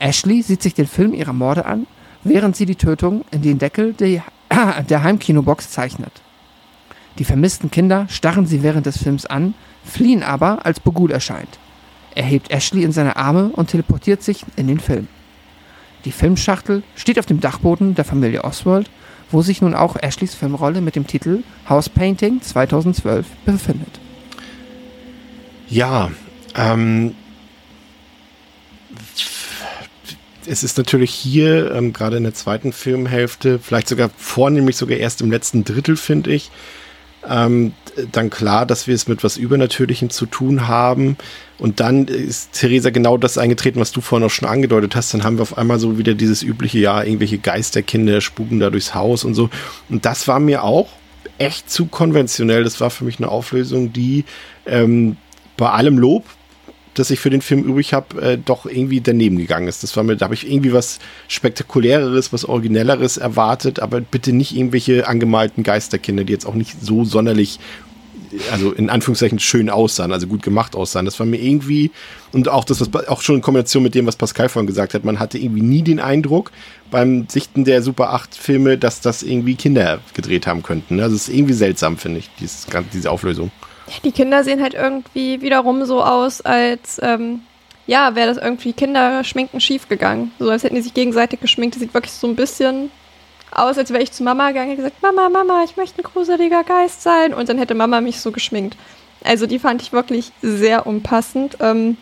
[0.01, 1.87] Ashley sieht sich den Film ihrer Morde an,
[2.25, 4.25] während sie die Tötung in den Deckel der
[5.05, 6.22] Heimkinobox zeichnet.
[7.19, 9.55] Die vermissten Kinder starren sie während des Films an,
[9.85, 11.59] fliehen aber, als Bogul erscheint.
[12.15, 15.09] Er hebt Ashley in seine Arme und teleportiert sich in den Film.
[16.05, 18.91] Die Filmschachtel steht auf dem Dachboden der Familie Oswald,
[19.31, 24.01] wo sich nun auch Ashleys Filmrolle mit dem Titel House Painting 2012 befindet.
[25.69, 26.11] Ja,
[26.55, 27.15] ähm,
[30.47, 35.23] es ist natürlich hier, ähm, gerade in der zweiten Filmhälfte, vielleicht sogar vornehmlich sogar erst
[35.23, 36.51] im letzten Drittel, finde ich,
[37.29, 37.73] ähm,
[38.11, 41.17] dann klar, dass wir es mit was Übernatürlichem zu tun haben.
[41.59, 45.15] Und dann ist Theresa genau das eingetreten, was du vorhin auch schon angedeutet hast.
[45.15, 48.95] Dann haben wir auf einmal so wieder dieses übliche, ja, irgendwelche Geisterkinder spuken da durchs
[48.95, 49.51] Haus und so.
[49.89, 50.89] Und das war mir auch
[51.39, 52.65] echt zu konventionell.
[52.65, 54.25] Das war für mich eine Auflösung, die
[54.67, 55.17] ähm,
[55.57, 56.25] bei allem Lob,
[56.95, 59.83] das ich für den Film übrig habe, äh, doch irgendwie daneben gegangen ist.
[59.83, 64.55] Das war mir, da habe ich irgendwie was spektakuläreres, was originelleres erwartet, aber bitte nicht
[64.57, 67.59] irgendwelche angemalten Geisterkinder, die jetzt auch nicht so sonderlich
[68.51, 71.05] also in Anführungszeichen schön aussahen, also gut gemacht aussahen.
[71.05, 71.91] Das war mir irgendwie,
[72.33, 75.05] und auch das, was auch schon in Kombination mit dem, was Pascal vorhin gesagt hat,
[75.05, 76.51] man hatte irgendwie nie den Eindruck
[76.91, 81.01] beim Sichten der Super 8 Filme, dass das irgendwie Kinder gedreht haben könnten.
[81.01, 83.51] Also es ist irgendwie seltsam, finde ich, dieses, diese Auflösung.
[84.05, 87.43] Die Kinder sehen halt irgendwie wiederum so aus, als ähm,
[87.87, 90.33] ja, wäre das irgendwie Kinderschminken schiefgegangen.
[90.39, 91.75] So als hätten die sich gegenseitig geschminkt.
[91.75, 92.91] Das sieht wirklich so ein bisschen
[93.51, 96.65] aus, als wäre ich zu Mama gegangen und gesagt, Mama, Mama, ich möchte ein gruseliger
[96.65, 97.35] Geist sein.
[97.35, 98.77] Und dann hätte Mama mich so geschminkt.
[99.25, 101.57] Also die fand ich wirklich sehr unpassend.
[101.61, 101.97] Ähm,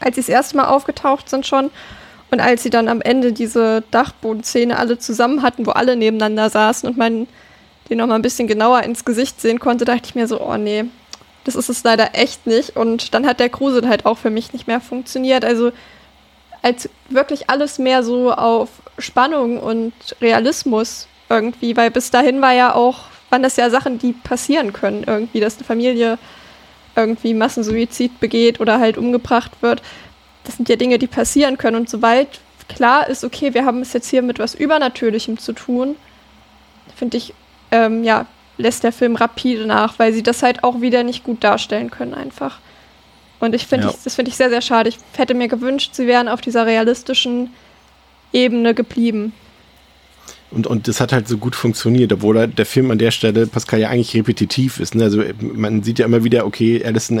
[0.00, 1.70] als sie das erste Mal aufgetaucht sind schon
[2.30, 6.88] und als sie dann am Ende diese Dachbodenszene alle zusammen hatten, wo alle nebeneinander saßen
[6.88, 7.26] und man
[7.88, 10.56] den noch mal ein bisschen genauer ins Gesicht sehen konnte, dachte ich mir so, oh
[10.56, 10.84] nee,
[11.44, 12.76] das ist es leider echt nicht.
[12.76, 15.44] Und dann hat der Grusel halt auch für mich nicht mehr funktioniert.
[15.44, 15.72] Also
[16.62, 18.68] als wirklich alles mehr so auf
[18.98, 24.12] Spannung und Realismus irgendwie, weil bis dahin war ja auch, waren das ja Sachen, die
[24.12, 26.18] passieren können irgendwie, dass eine Familie
[26.96, 29.82] irgendwie Massensuizid begeht oder halt umgebracht wird.
[30.44, 31.76] Das sind ja Dinge, die passieren können.
[31.76, 35.96] Und sobald klar ist, okay, wir haben es jetzt hier mit was Übernatürlichem zu tun,
[36.96, 37.34] finde ich,
[37.70, 38.26] ähm, ja,
[38.58, 42.14] lässt der Film rapide nach, weil sie das halt auch wieder nicht gut darstellen können
[42.14, 42.58] einfach.
[43.38, 43.94] Und ich finde, ja.
[44.04, 44.88] das finde ich sehr, sehr schade.
[44.88, 47.50] Ich hätte mir gewünscht, sie wären auf dieser realistischen
[48.32, 49.32] Ebene geblieben.
[50.50, 53.80] Und, und das hat halt so gut funktioniert, obwohl der Film an der Stelle, Pascal,
[53.80, 54.94] ja eigentlich repetitiv ist.
[54.94, 55.04] Ne?
[55.04, 57.20] Also man sieht ja immer wieder, okay, Allison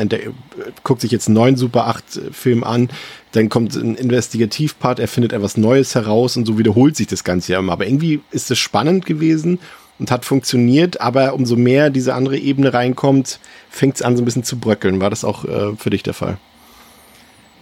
[0.84, 2.88] guckt sich jetzt einen neuen Super 8-Film an,
[3.32, 7.52] dann kommt ein Investigativpart, er findet etwas Neues heraus und so wiederholt sich das Ganze
[7.52, 7.72] ja immer.
[7.72, 9.58] Aber irgendwie ist es spannend gewesen
[9.98, 13.40] und hat funktioniert, aber umso mehr diese andere Ebene reinkommt,
[13.70, 15.00] fängt es an so ein bisschen zu bröckeln.
[15.00, 16.38] War das auch äh, für dich der Fall?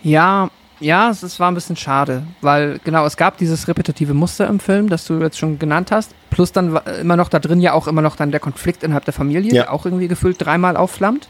[0.03, 4.49] Ja, ja, es, es, war ein bisschen schade, weil genau, es gab dieses repetitive Muster
[4.49, 7.73] im Film, das du jetzt schon genannt hast, plus dann immer noch da drin ja
[7.73, 9.63] auch immer noch dann der Konflikt innerhalb der Familie, ja.
[9.63, 11.29] der auch irgendwie gefühlt dreimal aufflammt,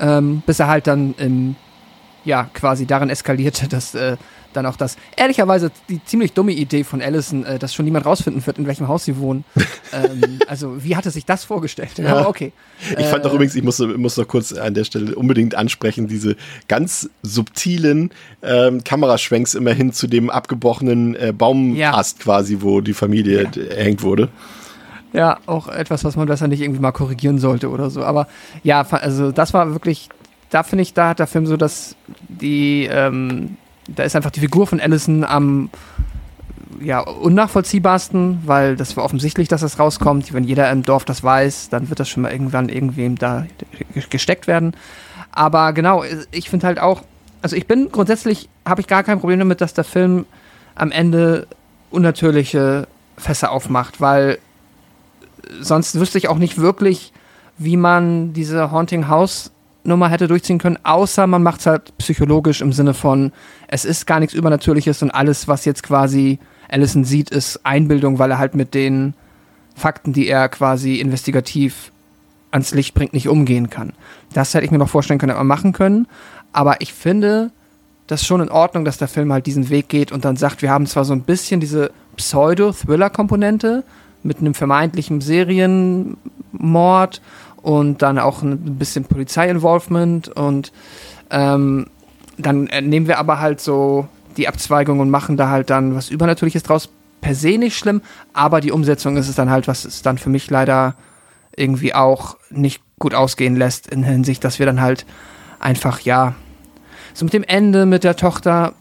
[0.00, 1.56] ähm, bis er halt dann im,
[2.24, 4.16] ja, quasi darin eskalierte, dass äh,
[4.56, 8.44] dann auch das, ehrlicherweise die ziemlich dumme Idee von Allison, äh, dass schon niemand rausfinden
[8.46, 9.44] wird, in welchem Haus sie wohnen.
[9.92, 11.98] ähm, also, wie hatte sich das vorgestellt?
[11.98, 12.16] Ja.
[12.16, 12.52] Aber okay.
[12.98, 16.08] Ich fand doch äh, übrigens, ich muss, muss noch kurz an der Stelle unbedingt ansprechen,
[16.08, 16.36] diese
[16.68, 18.10] ganz subtilen
[18.42, 22.22] ähm, Kameraschwenks immerhin zu dem abgebrochenen äh, Baumast ja.
[22.22, 23.62] quasi, wo die Familie ja.
[23.62, 24.28] erhängt wurde.
[25.12, 28.02] Ja, auch etwas, was man besser nicht irgendwie mal korrigieren sollte oder so.
[28.02, 28.28] Aber
[28.62, 30.08] ja, also das war wirklich,
[30.50, 31.96] da finde ich, da hat der Film so, dass
[32.28, 33.56] die, ähm,
[33.88, 35.70] da ist einfach die Figur von Allison am
[36.80, 40.32] ja, unnachvollziehbarsten, weil das war offensichtlich, dass das rauskommt.
[40.32, 43.46] Wenn jeder im Dorf das weiß, dann wird das schon mal irgendwann irgendwem da
[44.10, 44.74] gesteckt werden.
[45.32, 47.02] Aber genau, ich finde halt auch,
[47.42, 50.26] also ich bin grundsätzlich, habe ich gar kein Problem damit, dass der Film
[50.74, 51.46] am Ende
[51.90, 54.38] unnatürliche Fässer aufmacht, weil
[55.60, 57.12] sonst wüsste ich auch nicht wirklich,
[57.58, 59.50] wie man diese Haunting House
[59.86, 63.32] Nummer hätte durchziehen können, außer man macht es halt psychologisch im Sinne von,
[63.68, 68.30] es ist gar nichts Übernatürliches und alles, was jetzt quasi Allison sieht, ist Einbildung, weil
[68.30, 69.14] er halt mit den
[69.74, 71.92] Fakten, die er quasi investigativ
[72.50, 73.92] ans Licht bringt, nicht umgehen kann.
[74.32, 76.06] Das hätte ich mir noch vorstellen können, hätte man machen können.
[76.52, 77.50] Aber ich finde
[78.06, 80.70] das schon in Ordnung, dass der Film halt diesen Weg geht und dann sagt, wir
[80.70, 83.84] haben zwar so ein bisschen diese Pseudo-Thriller-Komponente
[84.22, 87.20] mit einem vermeintlichen Serienmord
[87.62, 90.72] und dann auch ein bisschen Polizei-Involvement und
[91.30, 91.86] ähm,
[92.38, 96.62] dann nehmen wir aber halt so die Abzweigung und machen da halt dann was Übernatürliches
[96.62, 96.88] draus.
[97.20, 98.02] Per se nicht schlimm,
[98.34, 100.94] aber die Umsetzung ist es dann halt, was es dann für mich leider
[101.56, 105.06] irgendwie auch nicht gut ausgehen lässt, in Hinsicht, dass wir dann halt
[105.58, 106.34] einfach, ja,
[107.14, 108.74] so mit dem Ende mit der Tochter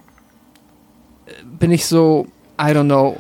[1.26, 2.28] äh, bin ich so,
[2.60, 3.18] I don't know,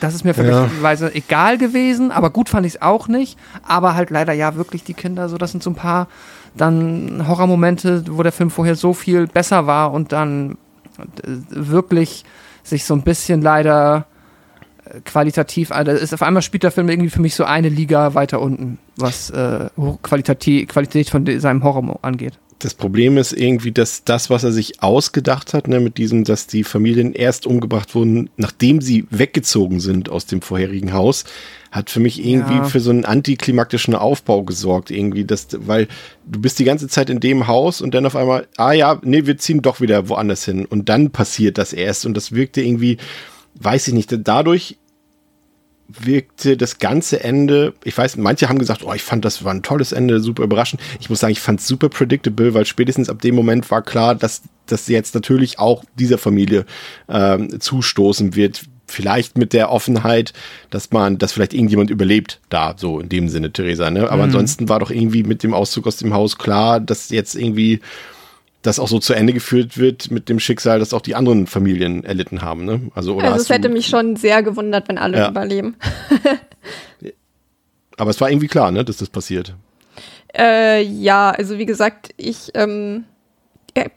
[0.00, 1.14] das ist mir vergleichsweise ja.
[1.14, 3.38] egal gewesen, aber gut fand ich es auch nicht.
[3.66, 6.08] Aber halt leider ja wirklich die Kinder, so das sind so ein paar
[6.56, 10.52] dann Horrormomente, wo der Film vorher so viel besser war und dann
[10.98, 12.24] äh, wirklich
[12.62, 14.06] sich so ein bisschen leider
[14.84, 18.14] äh, qualitativ, also ist auf einmal spielt der Film irgendwie für mich so eine Liga
[18.14, 19.68] weiter unten, was äh,
[20.02, 24.82] Qualität, Qualität von seinem Horror angeht das Problem ist irgendwie, dass das, was er sich
[24.82, 30.08] ausgedacht hat, ne, mit diesem, dass die Familien erst umgebracht wurden, nachdem sie weggezogen sind
[30.08, 31.24] aus dem vorherigen Haus,
[31.70, 32.64] hat für mich irgendwie ja.
[32.64, 35.88] für so einen antiklimaktischen Aufbau gesorgt, irgendwie, dass, weil
[36.24, 39.26] du bist die ganze Zeit in dem Haus und dann auf einmal, ah ja, nee,
[39.26, 42.98] wir ziehen doch wieder woanders hin und dann passiert das erst und das wirkte irgendwie,
[43.56, 44.78] weiß ich nicht, dadurch
[45.88, 49.62] wirkte das ganze Ende, ich weiß, manche haben gesagt, oh, ich fand das war ein
[49.62, 50.80] tolles Ende, super überraschend.
[51.00, 54.14] Ich muss sagen, ich fand es super predictable, weil spätestens ab dem Moment war klar,
[54.14, 56.64] dass das jetzt natürlich auch dieser Familie
[57.08, 58.62] ähm, zustoßen wird.
[58.86, 60.32] vielleicht mit der Offenheit,
[60.70, 64.10] dass man, dass vielleicht irgendjemand überlebt, da, so in dem Sinne, Theresa, ne?
[64.10, 64.22] Aber mhm.
[64.24, 67.80] ansonsten war doch irgendwie mit dem Auszug aus dem Haus klar, dass jetzt irgendwie
[68.64, 72.02] das auch so zu Ende geführt wird mit dem Schicksal, dass auch die anderen Familien
[72.02, 72.64] erlitten haben.
[72.64, 72.80] Ne?
[72.94, 75.28] Also, oder also es hätte mich schon sehr gewundert, wenn alle ja.
[75.28, 75.76] überleben.
[77.98, 79.54] Aber es war irgendwie klar, ne, dass das passiert.
[80.36, 83.04] Äh, ja, also wie gesagt, ich ähm,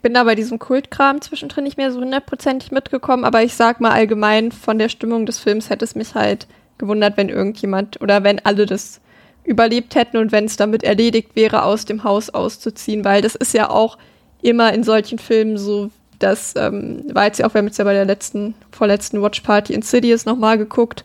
[0.01, 3.91] bin da bei diesem Kultkram zwischendrin nicht mehr so hundertprozentig mitgekommen, aber ich sag mal
[3.91, 6.45] allgemein von der Stimmung des Films hätte es mich halt
[6.77, 9.01] gewundert, wenn irgendjemand oder wenn alle das
[9.45, 13.53] überlebt hätten und wenn es damit erledigt wäre, aus dem Haus auszuziehen, weil das ist
[13.53, 13.97] ja auch
[14.41, 17.85] immer in solchen Filmen so, das ähm, war jetzt ja auch, wir haben jetzt ja
[17.85, 21.03] bei der letzten, vorletzten Watch Party in Insidious nochmal geguckt.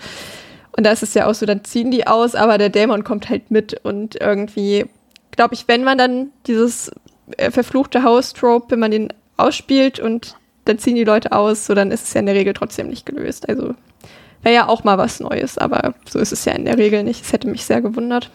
[0.77, 3.29] Und da ist es ja auch so, dann ziehen die aus, aber der Dämon kommt
[3.29, 4.87] halt mit und irgendwie,
[5.31, 6.91] glaube ich, wenn man dann dieses
[7.37, 11.91] äh, verfluchte Haus-Trope, wenn man den ausspielt und dann ziehen die Leute aus, so dann
[11.91, 13.49] ist es ja in der Regel trotzdem nicht gelöst.
[13.49, 13.75] Also
[14.43, 17.23] wäre ja auch mal was Neues, aber so ist es ja in der Regel nicht.
[17.25, 18.31] Es hätte mich sehr gewundert.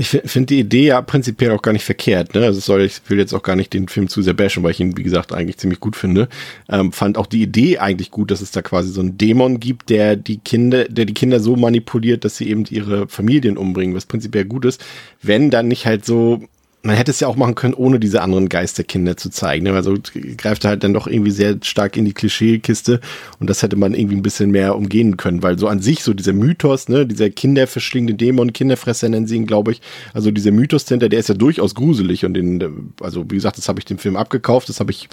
[0.00, 2.34] Ich finde die Idee ja prinzipiell auch gar nicht verkehrt.
[2.34, 2.42] Ne?
[2.46, 4.80] Also soll, ich will jetzt auch gar nicht den Film zu sehr bashen, weil ich
[4.80, 6.30] ihn, wie gesagt, eigentlich ziemlich gut finde.
[6.70, 9.90] Ähm, fand auch die Idee eigentlich gut, dass es da quasi so einen Dämon gibt,
[9.90, 14.06] der die Kinder, der die Kinder so manipuliert, dass sie eben ihre Familien umbringen, was
[14.06, 14.82] prinzipiell gut ist.
[15.20, 16.44] Wenn dann nicht halt so
[16.82, 19.66] man hätte es ja auch machen können, ohne diese anderen Geisterkinder zu zeigen.
[19.68, 19.96] Also
[20.38, 23.00] greift halt dann doch irgendwie sehr stark in die Klischeekiste
[23.38, 26.14] und das hätte man irgendwie ein bisschen mehr umgehen können, weil so an sich so
[26.14, 29.82] dieser Mythos, ne, dieser kinderverschlingende Dämon, Kinderfresser nennen sie ihn, glaube ich.
[30.14, 33.68] Also dieser Mythos dahinter, der ist ja durchaus gruselig und den, also wie gesagt, das
[33.68, 35.08] habe ich dem Film abgekauft, das habe ich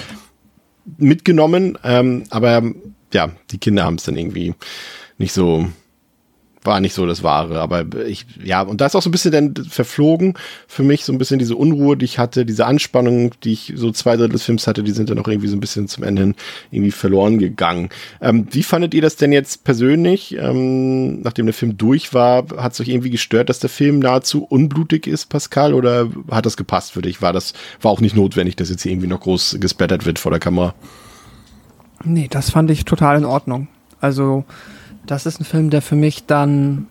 [0.98, 2.64] mitgenommen, ähm, aber
[3.14, 4.54] ja, die Kinder haben es dann irgendwie
[5.18, 5.68] nicht so
[6.68, 7.60] war nicht so das Wahre.
[7.60, 10.36] Aber ich, ja, und da ist auch so ein bisschen dann verflogen
[10.68, 13.92] für mich, so ein bisschen diese Unruhe, die ich hatte, diese Anspannung, die ich so
[13.92, 16.22] zwei Drittel des Films hatte, die sind dann auch irgendwie so ein bisschen zum Ende
[16.22, 16.36] hin
[16.70, 17.90] irgendwie verloren gegangen.
[18.22, 20.38] Ähm, wie fandet ihr das denn jetzt persönlich?
[20.38, 24.44] Ähm, nachdem der Film durch war, hat es euch irgendwie gestört, dass der Film nahezu
[24.44, 25.74] unblutig ist, Pascal?
[25.74, 27.22] Oder hat das gepasst für dich?
[27.22, 30.32] War das, war auch nicht notwendig, dass jetzt hier irgendwie noch groß gesplattert wird vor
[30.32, 30.76] der Kamera?
[32.04, 33.68] Nee, das fand ich total in Ordnung.
[34.00, 34.46] Also,
[35.08, 36.88] das ist ein Film, der für mich dann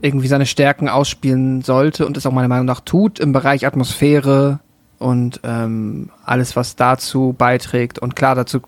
[0.00, 4.60] irgendwie seine Stärken ausspielen sollte und es auch meiner Meinung nach tut im Bereich Atmosphäre
[4.98, 7.98] und ähm, alles, was dazu beiträgt.
[7.98, 8.60] Und klar, dazu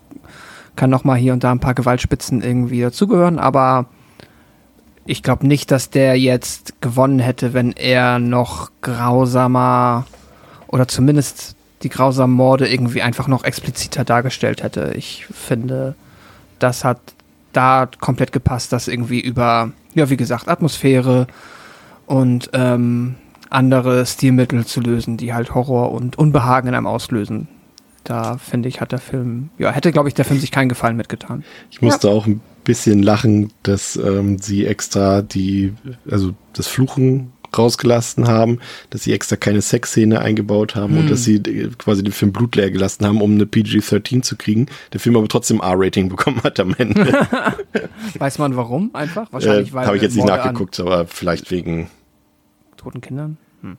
[0.75, 3.85] kann noch mal hier und da ein paar Gewaltspitzen irgendwie dazugehören, aber
[5.05, 10.05] ich glaube nicht, dass der jetzt gewonnen hätte, wenn er noch grausamer
[10.67, 14.93] oder zumindest die grausamen Morde irgendwie einfach noch expliziter dargestellt hätte.
[14.95, 15.95] Ich finde,
[16.59, 16.99] das hat
[17.53, 21.27] da komplett gepasst, das irgendwie über, ja, wie gesagt, Atmosphäre
[22.05, 23.15] und ähm,
[23.49, 27.47] andere Stilmittel zu lösen, die halt Horror und Unbehagen in einem auslösen.
[28.03, 30.97] Da finde ich, hat der Film, ja, hätte, glaube ich, der Film sich keinen Gefallen
[30.97, 31.43] mitgetan.
[31.69, 32.13] Ich musste ja.
[32.13, 35.73] auch ein bisschen lachen, dass ähm, sie extra die,
[36.09, 40.99] also das Fluchen rausgelassen haben, dass sie extra keine Sexszene eingebaut haben hm.
[41.01, 44.67] und dass sie äh, quasi den Film blutleer gelassen haben, um eine PG-13 zu kriegen.
[44.93, 47.27] Der Film aber trotzdem R-Rating bekommen hat am Ende.
[48.17, 48.91] Weiß man warum?
[48.93, 49.31] Einfach?
[49.31, 49.87] Wahrscheinlich, äh, weil.
[49.87, 51.89] Habe ich jetzt nicht nachgeguckt, aber vielleicht wegen
[52.77, 53.37] toten Kindern.
[53.61, 53.77] Hm.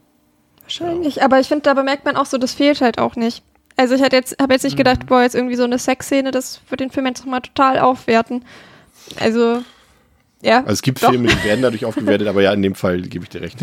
[0.63, 1.25] Wahrscheinlich, ja.
[1.25, 3.43] aber ich finde, da bemerkt man auch so, das fehlt halt auch nicht.
[3.77, 5.07] Also ich jetzt, habe jetzt nicht gedacht, mhm.
[5.07, 8.45] boah, jetzt irgendwie so eine Sexszene, das wird den Film jetzt nochmal total aufwerten.
[9.19, 9.63] Also
[10.43, 10.59] ja.
[10.59, 11.11] Also es gibt doch.
[11.11, 13.59] Filme, die werden dadurch aufgewertet, aber ja, in dem Fall gebe ich dir recht.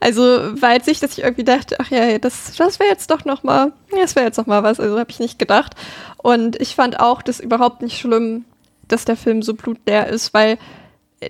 [0.00, 3.24] also war jetzt nicht, dass ich irgendwie dachte, ach ja, das, das wäre jetzt doch
[3.24, 4.80] noch mal, das wäre jetzt noch mal was.
[4.80, 5.74] Also habe ich nicht gedacht.
[6.16, 8.44] Und ich fand auch das überhaupt nicht schlimm,
[8.88, 10.58] dass der Film so blutleer ist, weil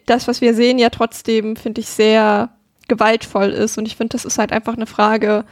[0.07, 2.51] das, was wir sehen, ja trotzdem, finde ich, sehr
[2.89, 3.77] gewaltvoll ist.
[3.77, 5.45] Und ich finde, das ist halt einfach eine Frage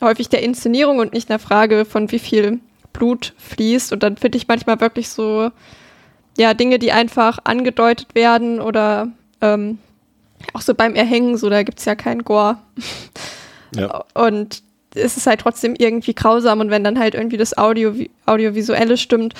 [0.00, 2.60] häufig der Inszenierung und nicht eine Frage von wie viel
[2.92, 3.92] Blut fließt.
[3.92, 5.50] Und dann finde ich manchmal wirklich so,
[6.40, 9.08] ja, Dinge, die einfach angedeutet werden oder
[9.42, 9.76] ähm,
[10.54, 12.58] auch so beim Erhängen, so da gibt es ja keinen Gore.
[13.76, 14.02] Ja.
[14.14, 14.64] Und
[14.96, 17.94] es ist halt trotzdem irgendwie grausam und wenn dann halt irgendwie das Audio,
[18.26, 19.34] Audiovisuelle stimmt,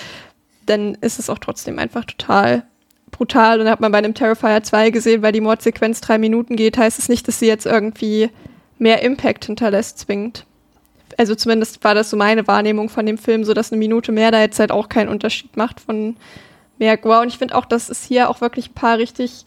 [0.66, 2.62] dann ist es auch trotzdem einfach total
[3.10, 3.58] brutal.
[3.58, 6.78] Und da hat man bei einem Terrifier 2 gesehen, weil die Mordsequenz drei Minuten geht,
[6.78, 8.30] heißt es nicht, dass sie jetzt irgendwie
[8.78, 10.46] mehr Impact hinterlässt, zwingend.
[11.16, 14.30] Also zumindest war das so meine Wahrnehmung von dem Film, so dass eine Minute mehr
[14.30, 16.14] da jetzt halt auch keinen Unterschied macht von
[16.80, 19.44] merke, wow, und ich finde auch, dass es hier auch wirklich ein paar richtig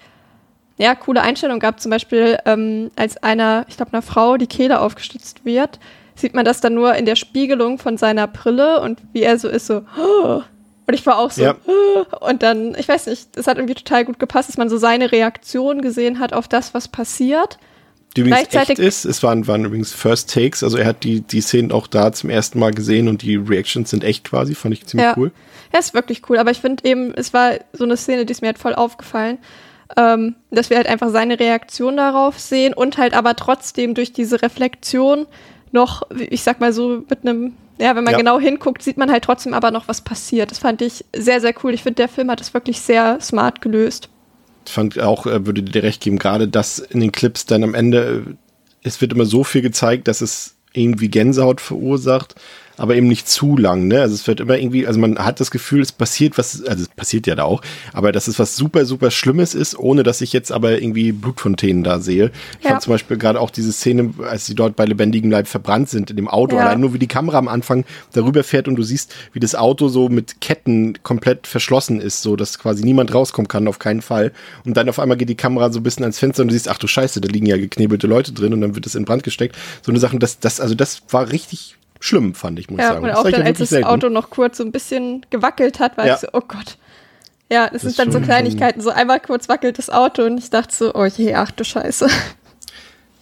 [0.77, 1.79] ja, coole Einstellungen gab.
[1.79, 5.79] Zum Beispiel, ähm, als einer, ich glaube, einer Frau die Kehle aufgestützt wird,
[6.15, 9.49] sieht man das dann nur in der Spiegelung von seiner Brille und wie er so
[9.49, 10.41] ist, so, oh.
[10.87, 11.55] und ich war auch so, ja.
[11.65, 12.05] oh.
[12.27, 15.11] und dann, ich weiß nicht, es hat irgendwie total gut gepasst, dass man so seine
[15.11, 17.57] Reaktion gesehen hat auf das, was passiert
[18.15, 19.05] Die übrigens echt ist.
[19.05, 20.63] Es waren, waren übrigens First Takes.
[20.63, 23.89] Also er hat die, die Szenen auch da zum ersten Mal gesehen und die Reactions
[23.89, 24.53] sind echt quasi.
[24.55, 25.13] Fand ich ziemlich Ja.
[25.17, 25.31] cool.
[25.73, 28.41] Ja, ist wirklich cool, aber ich finde eben, es war so eine Szene, die ist
[28.41, 29.39] mir halt voll aufgefallen,
[29.97, 34.41] ähm, dass wir halt einfach seine Reaktion darauf sehen und halt aber trotzdem durch diese
[34.43, 35.25] Reflexion
[35.71, 38.17] noch, ich sag mal so, mit einem, ja, wenn man Ja.
[38.19, 40.51] genau hinguckt, sieht man halt trotzdem aber noch, was passiert.
[40.51, 41.73] Das fand ich sehr, sehr cool.
[41.73, 44.09] Ich finde, der Film hat das wirklich sehr smart gelöst.
[44.69, 48.23] Fand auch, äh, würde dir recht geben, gerade das in den Clips dann am Ende,
[48.27, 48.33] äh,
[48.83, 52.35] es wird immer so viel gezeigt, dass es irgendwie Gänsehaut verursacht,
[52.77, 54.01] aber eben nicht zu lang, ne?
[54.01, 56.89] Also es wird immer irgendwie, also man hat das Gefühl, es passiert was, also es
[56.89, 57.61] passiert ja da auch,
[57.93, 61.83] aber dass es was super, super Schlimmes ist, ohne dass ich jetzt aber irgendwie Blutfontänen
[61.83, 62.31] da sehe.
[62.59, 62.71] Ich Ja.
[62.71, 66.09] fand zum Beispiel gerade auch diese Szene, als sie dort bei lebendigem Leib verbrannt sind
[66.09, 66.63] in dem Auto, Ja.
[66.63, 69.87] allein nur wie die Kamera am Anfang darüber fährt und du siehst, wie das Auto
[69.87, 74.31] so mit Ketten komplett verschlossen ist, so dass quasi niemand rauskommen kann, auf keinen Fall.
[74.65, 76.69] Und dann auf einmal geht die Kamera so ein bisschen ans Fenster und du siehst,
[76.69, 79.23] ach du Scheiße, da liegen ja geknebelte Leute drin und dann wird es in Brand
[79.23, 79.55] gesteckt.
[79.81, 82.93] So eine Sache, das, das, also das war richtig schlimm, fand ich, muss ich Ja,
[82.93, 83.05] sagen.
[83.05, 83.87] und auch ich dann, als das selten.
[83.87, 86.15] Auto noch kurz so ein bisschen gewackelt hat, war Ja.
[86.15, 86.77] ich so, oh Gott.
[87.49, 88.81] Ja, das, ist dann so Kleinigkeiten.
[88.81, 92.07] So einmal kurz wackelt das Auto und ich dachte so, oh je, ach du Scheiße.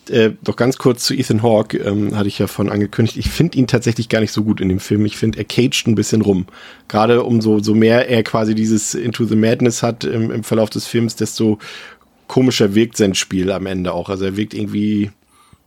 [0.10, 3.18] äh, doch ganz kurz zu Ethan Hawke, ähm, hatte ich ja von angekündigt.
[3.18, 5.06] Ich finde ihn tatsächlich gar nicht so gut in dem Film.
[5.06, 6.48] Ich finde, er caged ein bisschen rum.
[6.88, 10.88] Gerade umso so mehr er quasi dieses Into the Madness hat im, im Verlauf des
[10.88, 11.60] Films, desto
[12.28, 14.10] komischer wirkt sein Spiel am Ende auch.
[14.10, 15.12] Also er wirkt irgendwie.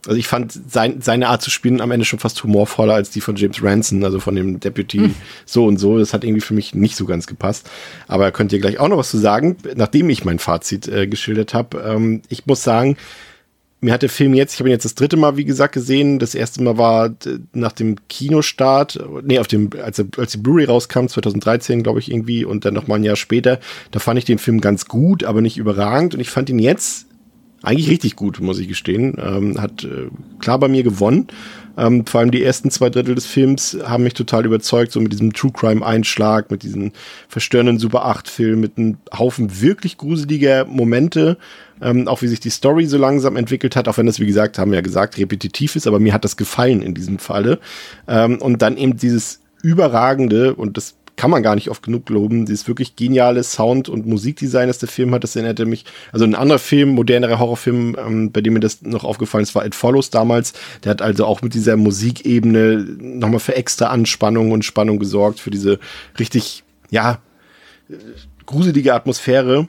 [0.06, 3.20] Also ich fand sein, seine Art zu spielen am Ende schon fast humorvoller als die
[3.20, 5.10] von James Ranson, also von dem Deputy
[5.46, 5.98] so und so.
[5.98, 7.70] Das hat irgendwie für mich nicht so ganz gepasst.
[8.08, 11.54] Aber könnt ihr gleich auch noch was zu sagen, nachdem ich mein Fazit äh, geschildert
[11.54, 11.78] habe.
[11.86, 12.96] Ähm, ich muss sagen,
[13.84, 16.18] mir hat der Film jetzt, ich habe ihn jetzt das dritte Mal, wie gesagt, gesehen.
[16.18, 17.14] Das erste Mal war
[17.52, 22.44] nach dem Kinostart, nee, auf dem, als, als die Blu-ray rauskam, 2013, glaube ich, irgendwie,
[22.44, 25.42] und dann noch mal ein Jahr später, da fand ich den Film ganz gut, aber
[25.42, 26.14] nicht überragend.
[26.14, 27.06] Und ich fand ihn jetzt
[27.64, 29.16] eigentlich richtig gut, muss ich gestehen.
[29.18, 30.08] Ähm, hat äh,
[30.38, 31.28] klar bei mir gewonnen.
[31.76, 35.12] Ähm, vor allem die ersten zwei Drittel des Films haben mich total überzeugt, so mit
[35.12, 36.92] diesem True Crime Einschlag, mit diesem
[37.28, 41.36] verstörenden Super 8 Film, mit einem Haufen wirklich gruseliger Momente,
[41.82, 44.58] ähm, auch wie sich die Story so langsam entwickelt hat, auch wenn das, wie gesagt,
[44.58, 47.58] haben wir ja gesagt, repetitiv ist, aber mir hat das gefallen in diesem Falle.
[48.06, 52.46] Ähm, und dann eben dieses überragende, und das kann man gar nicht oft genug loben,
[52.46, 56.34] dieses wirklich geniale Sound- und Musikdesign, das der Film hat, das erinnerte mich, also ein
[56.34, 60.10] anderer Film, modernerer Horrorfilm, ähm, bei dem mir das noch aufgefallen ist, war It Follows
[60.10, 60.54] damals.
[60.82, 65.50] Der hat also auch mit dieser Musikebene nochmal für extra Anspannung und Spannung gesorgt, für
[65.50, 65.78] diese
[66.18, 67.18] richtig, ja,
[67.88, 67.94] äh,
[68.46, 69.68] gruselige Atmosphäre.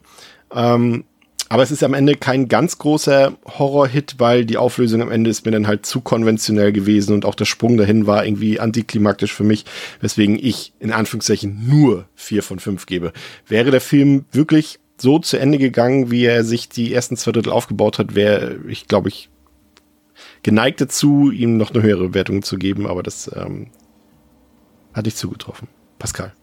[0.53, 1.03] Ähm,
[1.49, 5.45] aber es ist am Ende kein ganz großer Horror-Hit, weil die Auflösung am Ende ist
[5.45, 9.43] mir dann halt zu konventionell gewesen und auch der Sprung dahin war irgendwie antiklimaktisch für
[9.43, 9.65] mich,
[10.01, 13.13] weswegen ich in Anführungszeichen nur vier von fünf gebe.
[13.47, 17.51] Wäre der Film wirklich so zu Ende gegangen, wie er sich die ersten zwei Drittel
[17.51, 19.29] aufgebaut hat, wäre ich, glaube ich,
[20.43, 23.67] geneigt dazu, ihm noch eine höhere Wertung zu geben, aber das ähm,
[24.93, 25.67] hatte ich zugetroffen.
[25.99, 26.33] Pascal.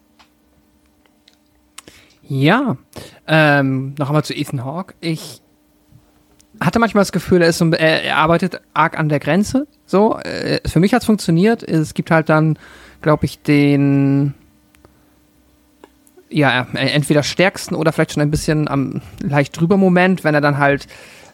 [2.32, 2.78] Ja,
[3.26, 4.94] ähm, noch einmal zu Ethan Hawke.
[5.02, 5.42] Ich
[6.60, 9.66] hatte manchmal das Gefühl, er, ist so, er, arbeitet arg an der Grenze.
[9.84, 11.62] So, äh, für mich hat es funktioniert.
[11.62, 12.58] Es gibt halt dann,
[13.02, 14.32] glaube ich, den
[16.30, 20.56] ja, entweder stärksten oder vielleicht schon ein bisschen am leicht drüber Moment, wenn er dann
[20.56, 20.86] halt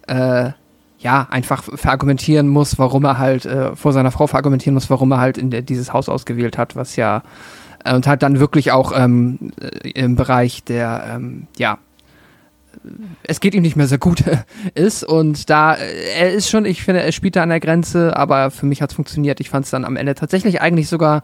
[0.09, 0.51] äh,
[0.99, 5.20] ja einfach verargumentieren muss, warum er halt äh, vor seiner Frau verargumentieren muss, warum er
[5.20, 7.22] halt in der, dieses Haus ausgewählt hat, was ja
[7.85, 11.79] und halt dann wirklich auch ähm, äh, im Bereich der ähm, ja
[13.22, 14.24] es geht ihm nicht mehr sehr gut
[14.74, 18.16] ist und da äh, er ist schon, ich finde, er spielt da an der Grenze,
[18.16, 19.41] aber für mich hat es funktioniert.
[19.41, 21.22] Ich fand es dann am Ende tatsächlich eigentlich sogar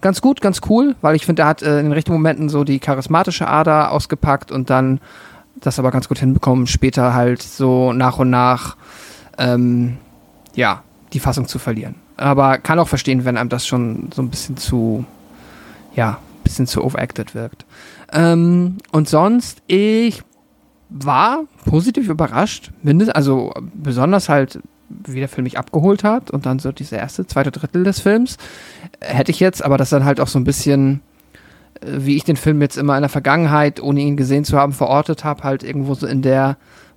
[0.00, 2.64] ganz gut, ganz cool, weil ich finde, er hat äh, in den richtigen Momenten so
[2.64, 5.00] die charismatische Ader ausgepackt und dann
[5.56, 8.76] das aber ganz gut hinbekommen, später halt so nach und nach
[9.38, 9.98] ähm,
[10.54, 11.96] ja, die Fassung zu verlieren.
[12.16, 15.04] Aber kann auch verstehen, wenn einem das schon so ein bisschen zu,
[15.94, 17.64] ja, ein bisschen zu overacted wirkt.
[18.12, 20.22] Ähm, und sonst, ich
[20.88, 26.58] war positiv überrascht, mindest, also besonders halt, wie der Film mich abgeholt hat und dann
[26.58, 28.36] so diese erste, zweite Drittel des Films.
[29.00, 31.00] Hätte ich jetzt, aber das dann halt auch so ein bisschen,
[31.80, 34.72] äh, wie ich den Film jetzt immer in der Vergangenheit, ohne ihn gesehen zu haben,
[34.72, 36.56] verortet habe, halt irgendwo so in der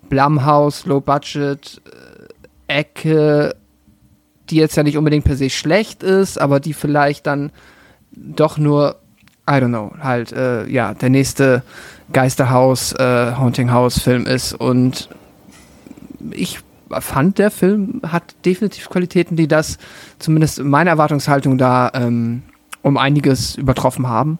[0.09, 3.55] Blumhouse, Low-Budget äh, Ecke,
[4.49, 7.51] die jetzt ja nicht unbedingt per se schlecht ist, aber die vielleicht dann
[8.15, 8.95] doch nur,
[9.49, 11.63] I don't know, halt, äh, ja, der nächste
[12.11, 15.09] Geisterhaus, äh, Haunting House Film ist und
[16.31, 16.59] ich
[16.89, 19.77] fand, der Film hat definitiv Qualitäten, die das
[20.19, 22.43] zumindest meine Erwartungshaltung da ähm,
[22.83, 24.37] um einiges übertroffen haben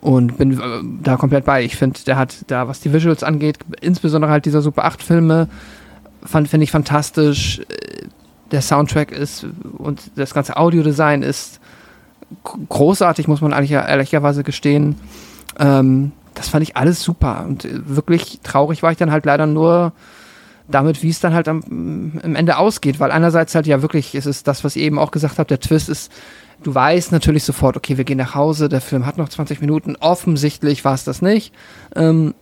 [0.00, 1.62] und bin äh, da komplett bei.
[1.64, 5.48] Ich finde, der hat da, was die Visuals angeht, insbesondere halt dieser Super 8 Filme
[6.24, 7.60] finde ich fantastisch.
[8.50, 9.46] Der Soundtrack ist
[9.78, 11.58] und das ganze Audiodesign ist
[12.68, 14.96] großartig, muss man eigentlich ehrlicherweise gestehen.
[15.58, 19.92] Ähm, das fand ich alles super und wirklich traurig war ich dann halt leider nur
[20.68, 21.62] damit, wie es dann halt am,
[22.22, 25.10] am Ende ausgeht, weil einerseits halt ja wirklich, ist es das, was ihr eben auch
[25.10, 26.10] gesagt habt, der Twist ist,
[26.62, 29.96] du weißt natürlich sofort, okay, wir gehen nach Hause, der Film hat noch 20 Minuten,
[30.00, 31.52] offensichtlich war es das nicht.
[31.94, 32.34] Ähm,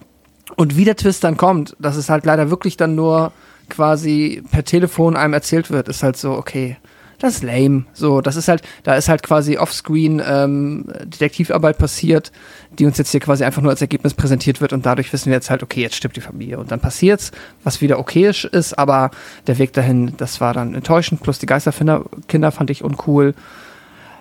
[0.56, 3.32] und wie der Twist dann kommt, dass es halt leider wirklich dann nur
[3.68, 6.76] quasi per Telefon einem erzählt wird, ist halt so, okay,
[7.20, 7.84] das ist lame.
[7.92, 12.32] So, das ist halt, da ist halt quasi offscreen ähm, Detektivarbeit passiert,
[12.78, 15.34] die uns jetzt hier quasi einfach nur als Ergebnis präsentiert wird und dadurch wissen wir
[15.34, 17.30] jetzt halt, okay, jetzt stirbt die Familie und dann passiert's,
[17.62, 19.10] was wieder okayisch ist, aber
[19.46, 23.34] der Weg dahin, das war dann enttäuschend, plus die Geisterkinder Kinder fand ich uncool.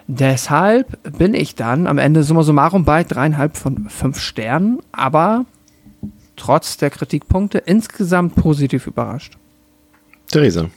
[0.08, 5.46] Deshalb bin ich dann am Ende summa summarum bei dreieinhalb von fünf Sternen, aber
[6.36, 9.38] trotz der Kritikpunkte insgesamt positiv überrascht.
[10.32, 10.70] Theresa.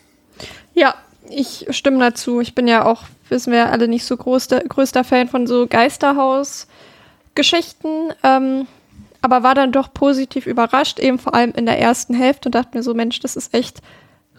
[0.75, 0.95] Ja,
[1.35, 2.41] ich stimme dazu.
[2.41, 5.47] Ich bin ja auch, wissen wir ja alle, nicht so groß, der, größter Fan von
[5.47, 8.13] so Geisterhaus-Geschichten.
[8.23, 8.67] Ähm,
[9.23, 12.77] aber war dann doch positiv überrascht, eben vor allem in der ersten Hälfte und dachte
[12.77, 13.81] mir so, Mensch, das ist echt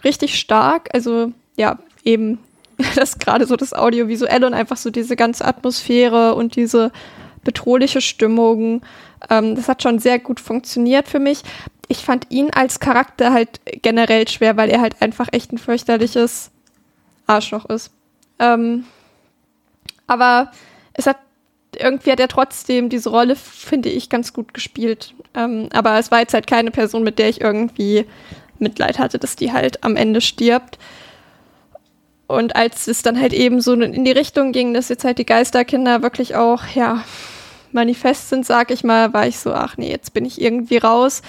[0.04, 0.90] richtig stark.
[0.92, 2.38] Also ja, eben
[2.94, 6.92] das gerade so das Audiovisuelle und einfach so diese ganze Atmosphäre und diese
[7.44, 8.82] bedrohliche Stimmung.
[9.30, 11.42] Ähm, das hat schon sehr gut funktioniert für mich.
[11.88, 16.50] Ich fand ihn als Charakter halt generell schwer, weil er halt einfach echt ein fürchterliches
[17.26, 17.90] Arschloch ist.
[18.38, 18.84] Ähm,
[20.06, 20.50] aber
[20.94, 21.18] es hat
[21.76, 25.14] irgendwie hat er trotzdem diese Rolle, finde ich, ganz gut gespielt.
[25.34, 28.06] Ähm, aber es war jetzt halt keine Person, mit der ich irgendwie
[28.58, 30.78] Mitleid hatte, dass die halt am Ende stirbt.
[32.26, 35.26] Und als es dann halt eben so in die Richtung ging, dass jetzt halt die
[35.26, 37.04] Geisterkinder wirklich auch, ja,
[37.72, 41.22] manifest sind, sag ich mal, war ich so, ach nee, jetzt bin ich irgendwie raus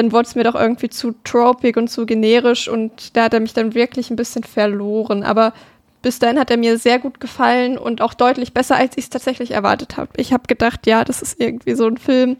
[0.00, 3.40] dann wurde es mir doch irgendwie zu tropig und zu generisch und da hat er
[3.40, 5.22] mich dann wirklich ein bisschen verloren.
[5.22, 5.52] Aber
[6.00, 9.10] bis dahin hat er mir sehr gut gefallen und auch deutlich besser, als ich es
[9.10, 10.08] tatsächlich erwartet habe.
[10.16, 12.38] Ich habe gedacht, ja, das ist irgendwie so ein Film,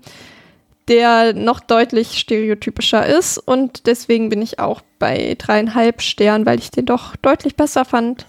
[0.89, 6.71] der noch deutlich stereotypischer ist und deswegen bin ich auch bei dreieinhalb Sternen, weil ich
[6.71, 8.25] den doch deutlich besser fand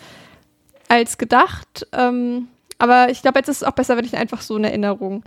[0.89, 1.87] als gedacht.
[1.93, 5.23] Ähm, aber ich glaube, jetzt ist es auch besser, wenn ich einfach so in Erinnerung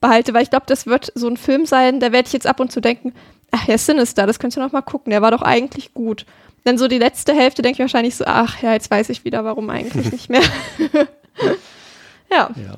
[0.00, 2.60] behalte, weil ich glaube, das wird so ein Film sein, da werde ich jetzt ab
[2.60, 3.12] und zu denken,
[3.50, 6.26] ach ja, Sinister, das könnt ihr noch mal gucken, der war doch eigentlich gut.
[6.64, 9.44] Dann so die letzte Hälfte denke ich wahrscheinlich so, ach ja, jetzt weiß ich wieder,
[9.44, 10.42] warum eigentlich nicht mehr.
[12.30, 12.50] ja.
[12.54, 12.76] ja.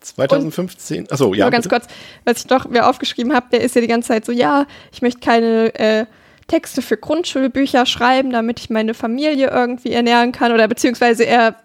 [0.00, 1.46] 2015, achso, ja.
[1.46, 1.80] Nur ganz bitte.
[1.80, 1.92] kurz,
[2.24, 5.02] was ich noch mir aufgeschrieben habe, der ist ja die ganze Zeit so, ja, ich
[5.02, 6.06] möchte keine äh,
[6.46, 11.56] Texte für Grundschulbücher schreiben, damit ich meine Familie irgendwie ernähren kann oder beziehungsweise er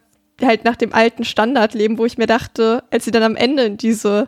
[0.41, 3.63] halt nach dem alten Standard leben, wo ich mir dachte, als sie dann am Ende
[3.63, 4.27] in diese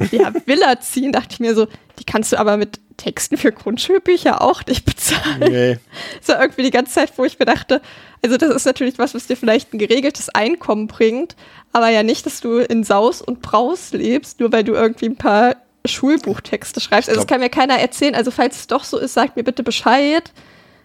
[0.10, 1.66] ja, Villa ziehen, dachte ich mir so,
[1.98, 5.40] die kannst du aber mit Texten für Grundschulbücher auch nicht bezahlen.
[5.40, 5.78] Nee.
[6.22, 7.80] So irgendwie die ganze Zeit, wo ich mir dachte,
[8.22, 11.34] also das ist natürlich was, was dir vielleicht ein geregeltes Einkommen bringt,
[11.72, 15.16] aber ja nicht, dass du in Saus und Braus lebst, nur weil du irgendwie ein
[15.16, 17.08] paar Schulbuchtexte schreibst.
[17.08, 18.14] Also das kann mir keiner erzählen.
[18.14, 20.30] Also falls es doch so ist, sagt mir bitte Bescheid.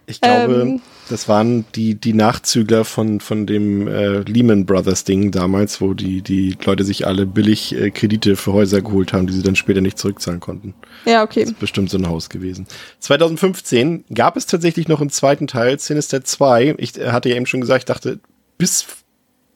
[0.08, 5.32] Ich glaube, ähm, das waren die, die Nachzügler von, von dem äh, Lehman Brothers Ding
[5.32, 9.32] damals, wo die, die Leute sich alle billig äh, Kredite für Häuser geholt haben, die
[9.32, 10.74] sie dann später nicht zurückzahlen konnten.
[11.04, 11.40] Ja, okay.
[11.40, 12.66] Das ist bestimmt so ein Haus gewesen.
[13.00, 16.76] 2015 gab es tatsächlich noch einen zweiten Teil, Sinister 2.
[16.78, 18.20] Ich äh, hatte ja eben schon gesagt, ich dachte,
[18.58, 18.86] bis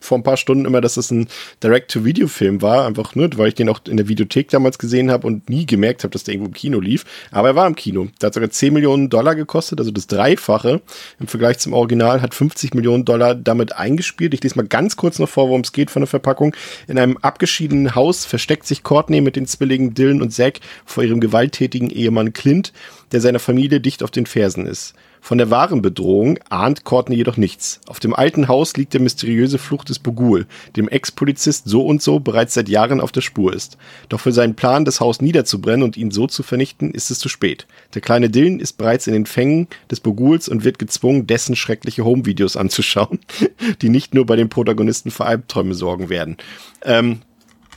[0.00, 1.28] vor ein paar Stunden immer, dass es ein
[1.62, 5.48] Direct-to-Video-Film war, einfach nur, weil ich den auch in der Videothek damals gesehen habe und
[5.50, 7.04] nie gemerkt habe, dass der irgendwo im Kino lief.
[7.30, 8.08] Aber er war im Kino.
[8.20, 10.80] Der hat sogar 10 Millionen Dollar gekostet, also das Dreifache
[11.20, 14.32] im Vergleich zum Original, hat 50 Millionen Dollar damit eingespielt.
[14.34, 16.54] Ich lese mal ganz kurz noch vor, worum es geht von der Verpackung.
[16.88, 21.20] In einem abgeschiedenen Haus versteckt sich Courtney mit den Zwillingen Dylan und Zack vor ihrem
[21.20, 22.72] gewalttätigen Ehemann Clint,
[23.12, 24.94] der seiner Familie dicht auf den Fersen ist.
[25.20, 27.80] Von der wahren Bedrohung ahnt Courtney jedoch nichts.
[27.86, 30.46] Auf dem alten Haus liegt der mysteriöse Fluch des Bogul,
[30.76, 33.76] dem Ex-Polizist so und so bereits seit Jahren auf der Spur ist.
[34.08, 37.28] Doch für seinen Plan, das Haus niederzubrennen und ihn so zu vernichten, ist es zu
[37.28, 37.66] spät.
[37.94, 42.04] Der kleine Dylan ist bereits in den Fängen des Boguls und wird gezwungen, dessen schreckliche
[42.04, 43.20] Home-Videos anzuschauen,
[43.82, 46.38] die nicht nur bei den Protagonisten für Albträume sorgen werden.
[46.82, 47.20] Ähm,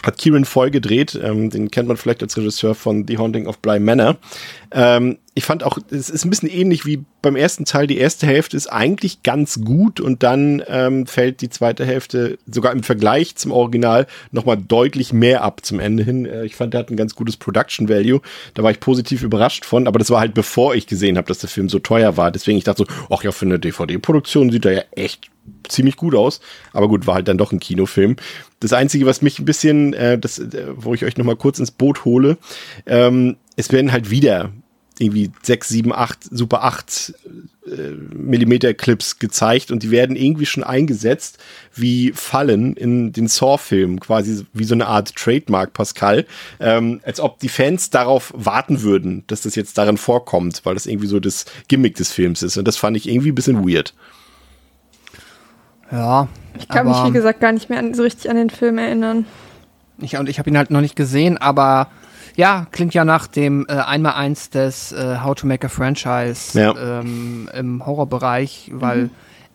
[0.04, 3.60] hat Kieran Foy gedreht, ähm, den kennt man vielleicht als Regisseur von The Haunting of
[3.60, 4.18] Bly Manor.
[4.72, 7.88] Ähm, ich fand auch, es ist ein bisschen ähnlich wie beim ersten Teil.
[7.88, 12.72] Die erste Hälfte ist eigentlich ganz gut und dann ähm, fällt die zweite Hälfte sogar
[12.72, 16.26] im Vergleich zum Original nochmal deutlich mehr ab zum Ende hin.
[16.26, 18.22] Äh, ich fand, der hat ein ganz gutes Production Value.
[18.54, 21.40] Da war ich positiv überrascht von, aber das war halt bevor ich gesehen habe, dass
[21.40, 22.30] der Film so teuer war.
[22.30, 25.32] Deswegen ich dachte so, ach ja, für eine DVD-Produktion sieht er ja echt
[25.68, 26.42] ziemlich gut aus.
[26.74, 28.18] Aber gut, war halt dann doch ein Kinofilm.
[28.60, 31.72] Das Einzige, was mich ein bisschen, äh, das, äh, wo ich euch nochmal kurz ins
[31.72, 32.38] Boot hole,
[32.86, 34.52] ähm, es werden halt wieder
[35.00, 37.14] irgendwie 6, 7, 8, Super 8
[37.66, 41.40] äh, Millimeter Clips gezeigt und die werden irgendwie schon eingesetzt
[41.74, 46.26] wie Fallen in den Saw-Filmen, quasi wie so eine Art Trademark, Pascal,
[46.60, 50.86] ähm, als ob die Fans darauf warten würden, dass das jetzt darin vorkommt, weil das
[50.86, 53.94] irgendwie so das Gimmick des Films ist und das fand ich irgendwie ein bisschen weird.
[55.92, 56.28] Ja.
[56.60, 59.26] Ich kann mich, wie gesagt, gar nicht mehr an, so richtig an den Film erinnern.
[60.00, 61.90] Ich, und ich habe ihn halt noch nicht gesehen, aber
[62.36, 67.00] ja, klingt ja nach dem äh, Einmaleins des äh, How to Make a Franchise Ja.
[67.00, 69.10] ähm, im Horrorbereich, weil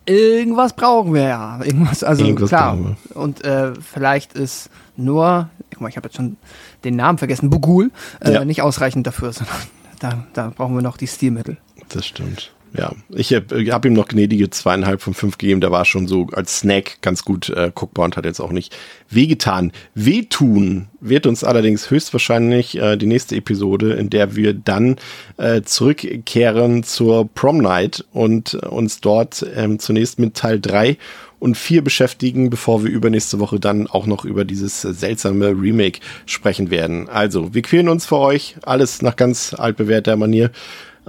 [0.06, 1.60] irgendwas brauchen wir ja.
[1.62, 2.78] Irgendwas, also Irgendwas klar.
[3.14, 6.36] Und äh, vielleicht ist nur, guck mal, ich habe jetzt schon
[6.84, 7.90] den Namen vergessen, Bugul,
[8.20, 8.44] äh, Ja.
[8.44, 9.56] nicht ausreichend dafür, sondern
[10.00, 11.58] da, da brauchen wir noch die Stilmittel.
[11.90, 12.52] Das stimmt.
[12.76, 15.60] Ja, ich habe hab ihm noch gnädige zweieinhalb von fünf gegeben.
[15.60, 18.76] Der war schon so als Snack ganz gut äh, guckbar und hat jetzt auch nicht
[19.08, 19.72] wehgetan.
[19.94, 24.96] Wehtun wird uns allerdings höchstwahrscheinlich äh, die nächste Episode, in der wir dann
[25.38, 30.98] äh, zurückkehren zur Prom Night und äh, uns dort ähm, zunächst mit Teil drei
[31.38, 36.00] und vier beschäftigen, bevor wir übernächste Woche dann auch noch über dieses äh, seltsame Remake
[36.26, 37.08] sprechen werden.
[37.08, 40.50] Also, wir quälen uns für euch, alles nach ganz altbewährter Manier.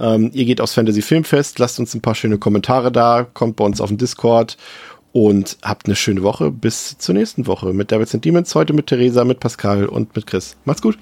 [0.00, 3.64] Ähm, ihr geht aufs Fantasy Filmfest, lasst uns ein paar schöne Kommentare da, kommt bei
[3.64, 4.56] uns auf den Discord
[5.12, 6.50] und habt eine schöne Woche.
[6.50, 8.54] Bis zur nächsten Woche mit Devils and Demons.
[8.54, 10.56] Heute mit Theresa, mit Pascal und mit Chris.
[10.64, 10.98] Macht's gut.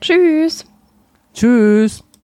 [0.00, 0.66] Tschüss.
[1.34, 2.05] Tschüss.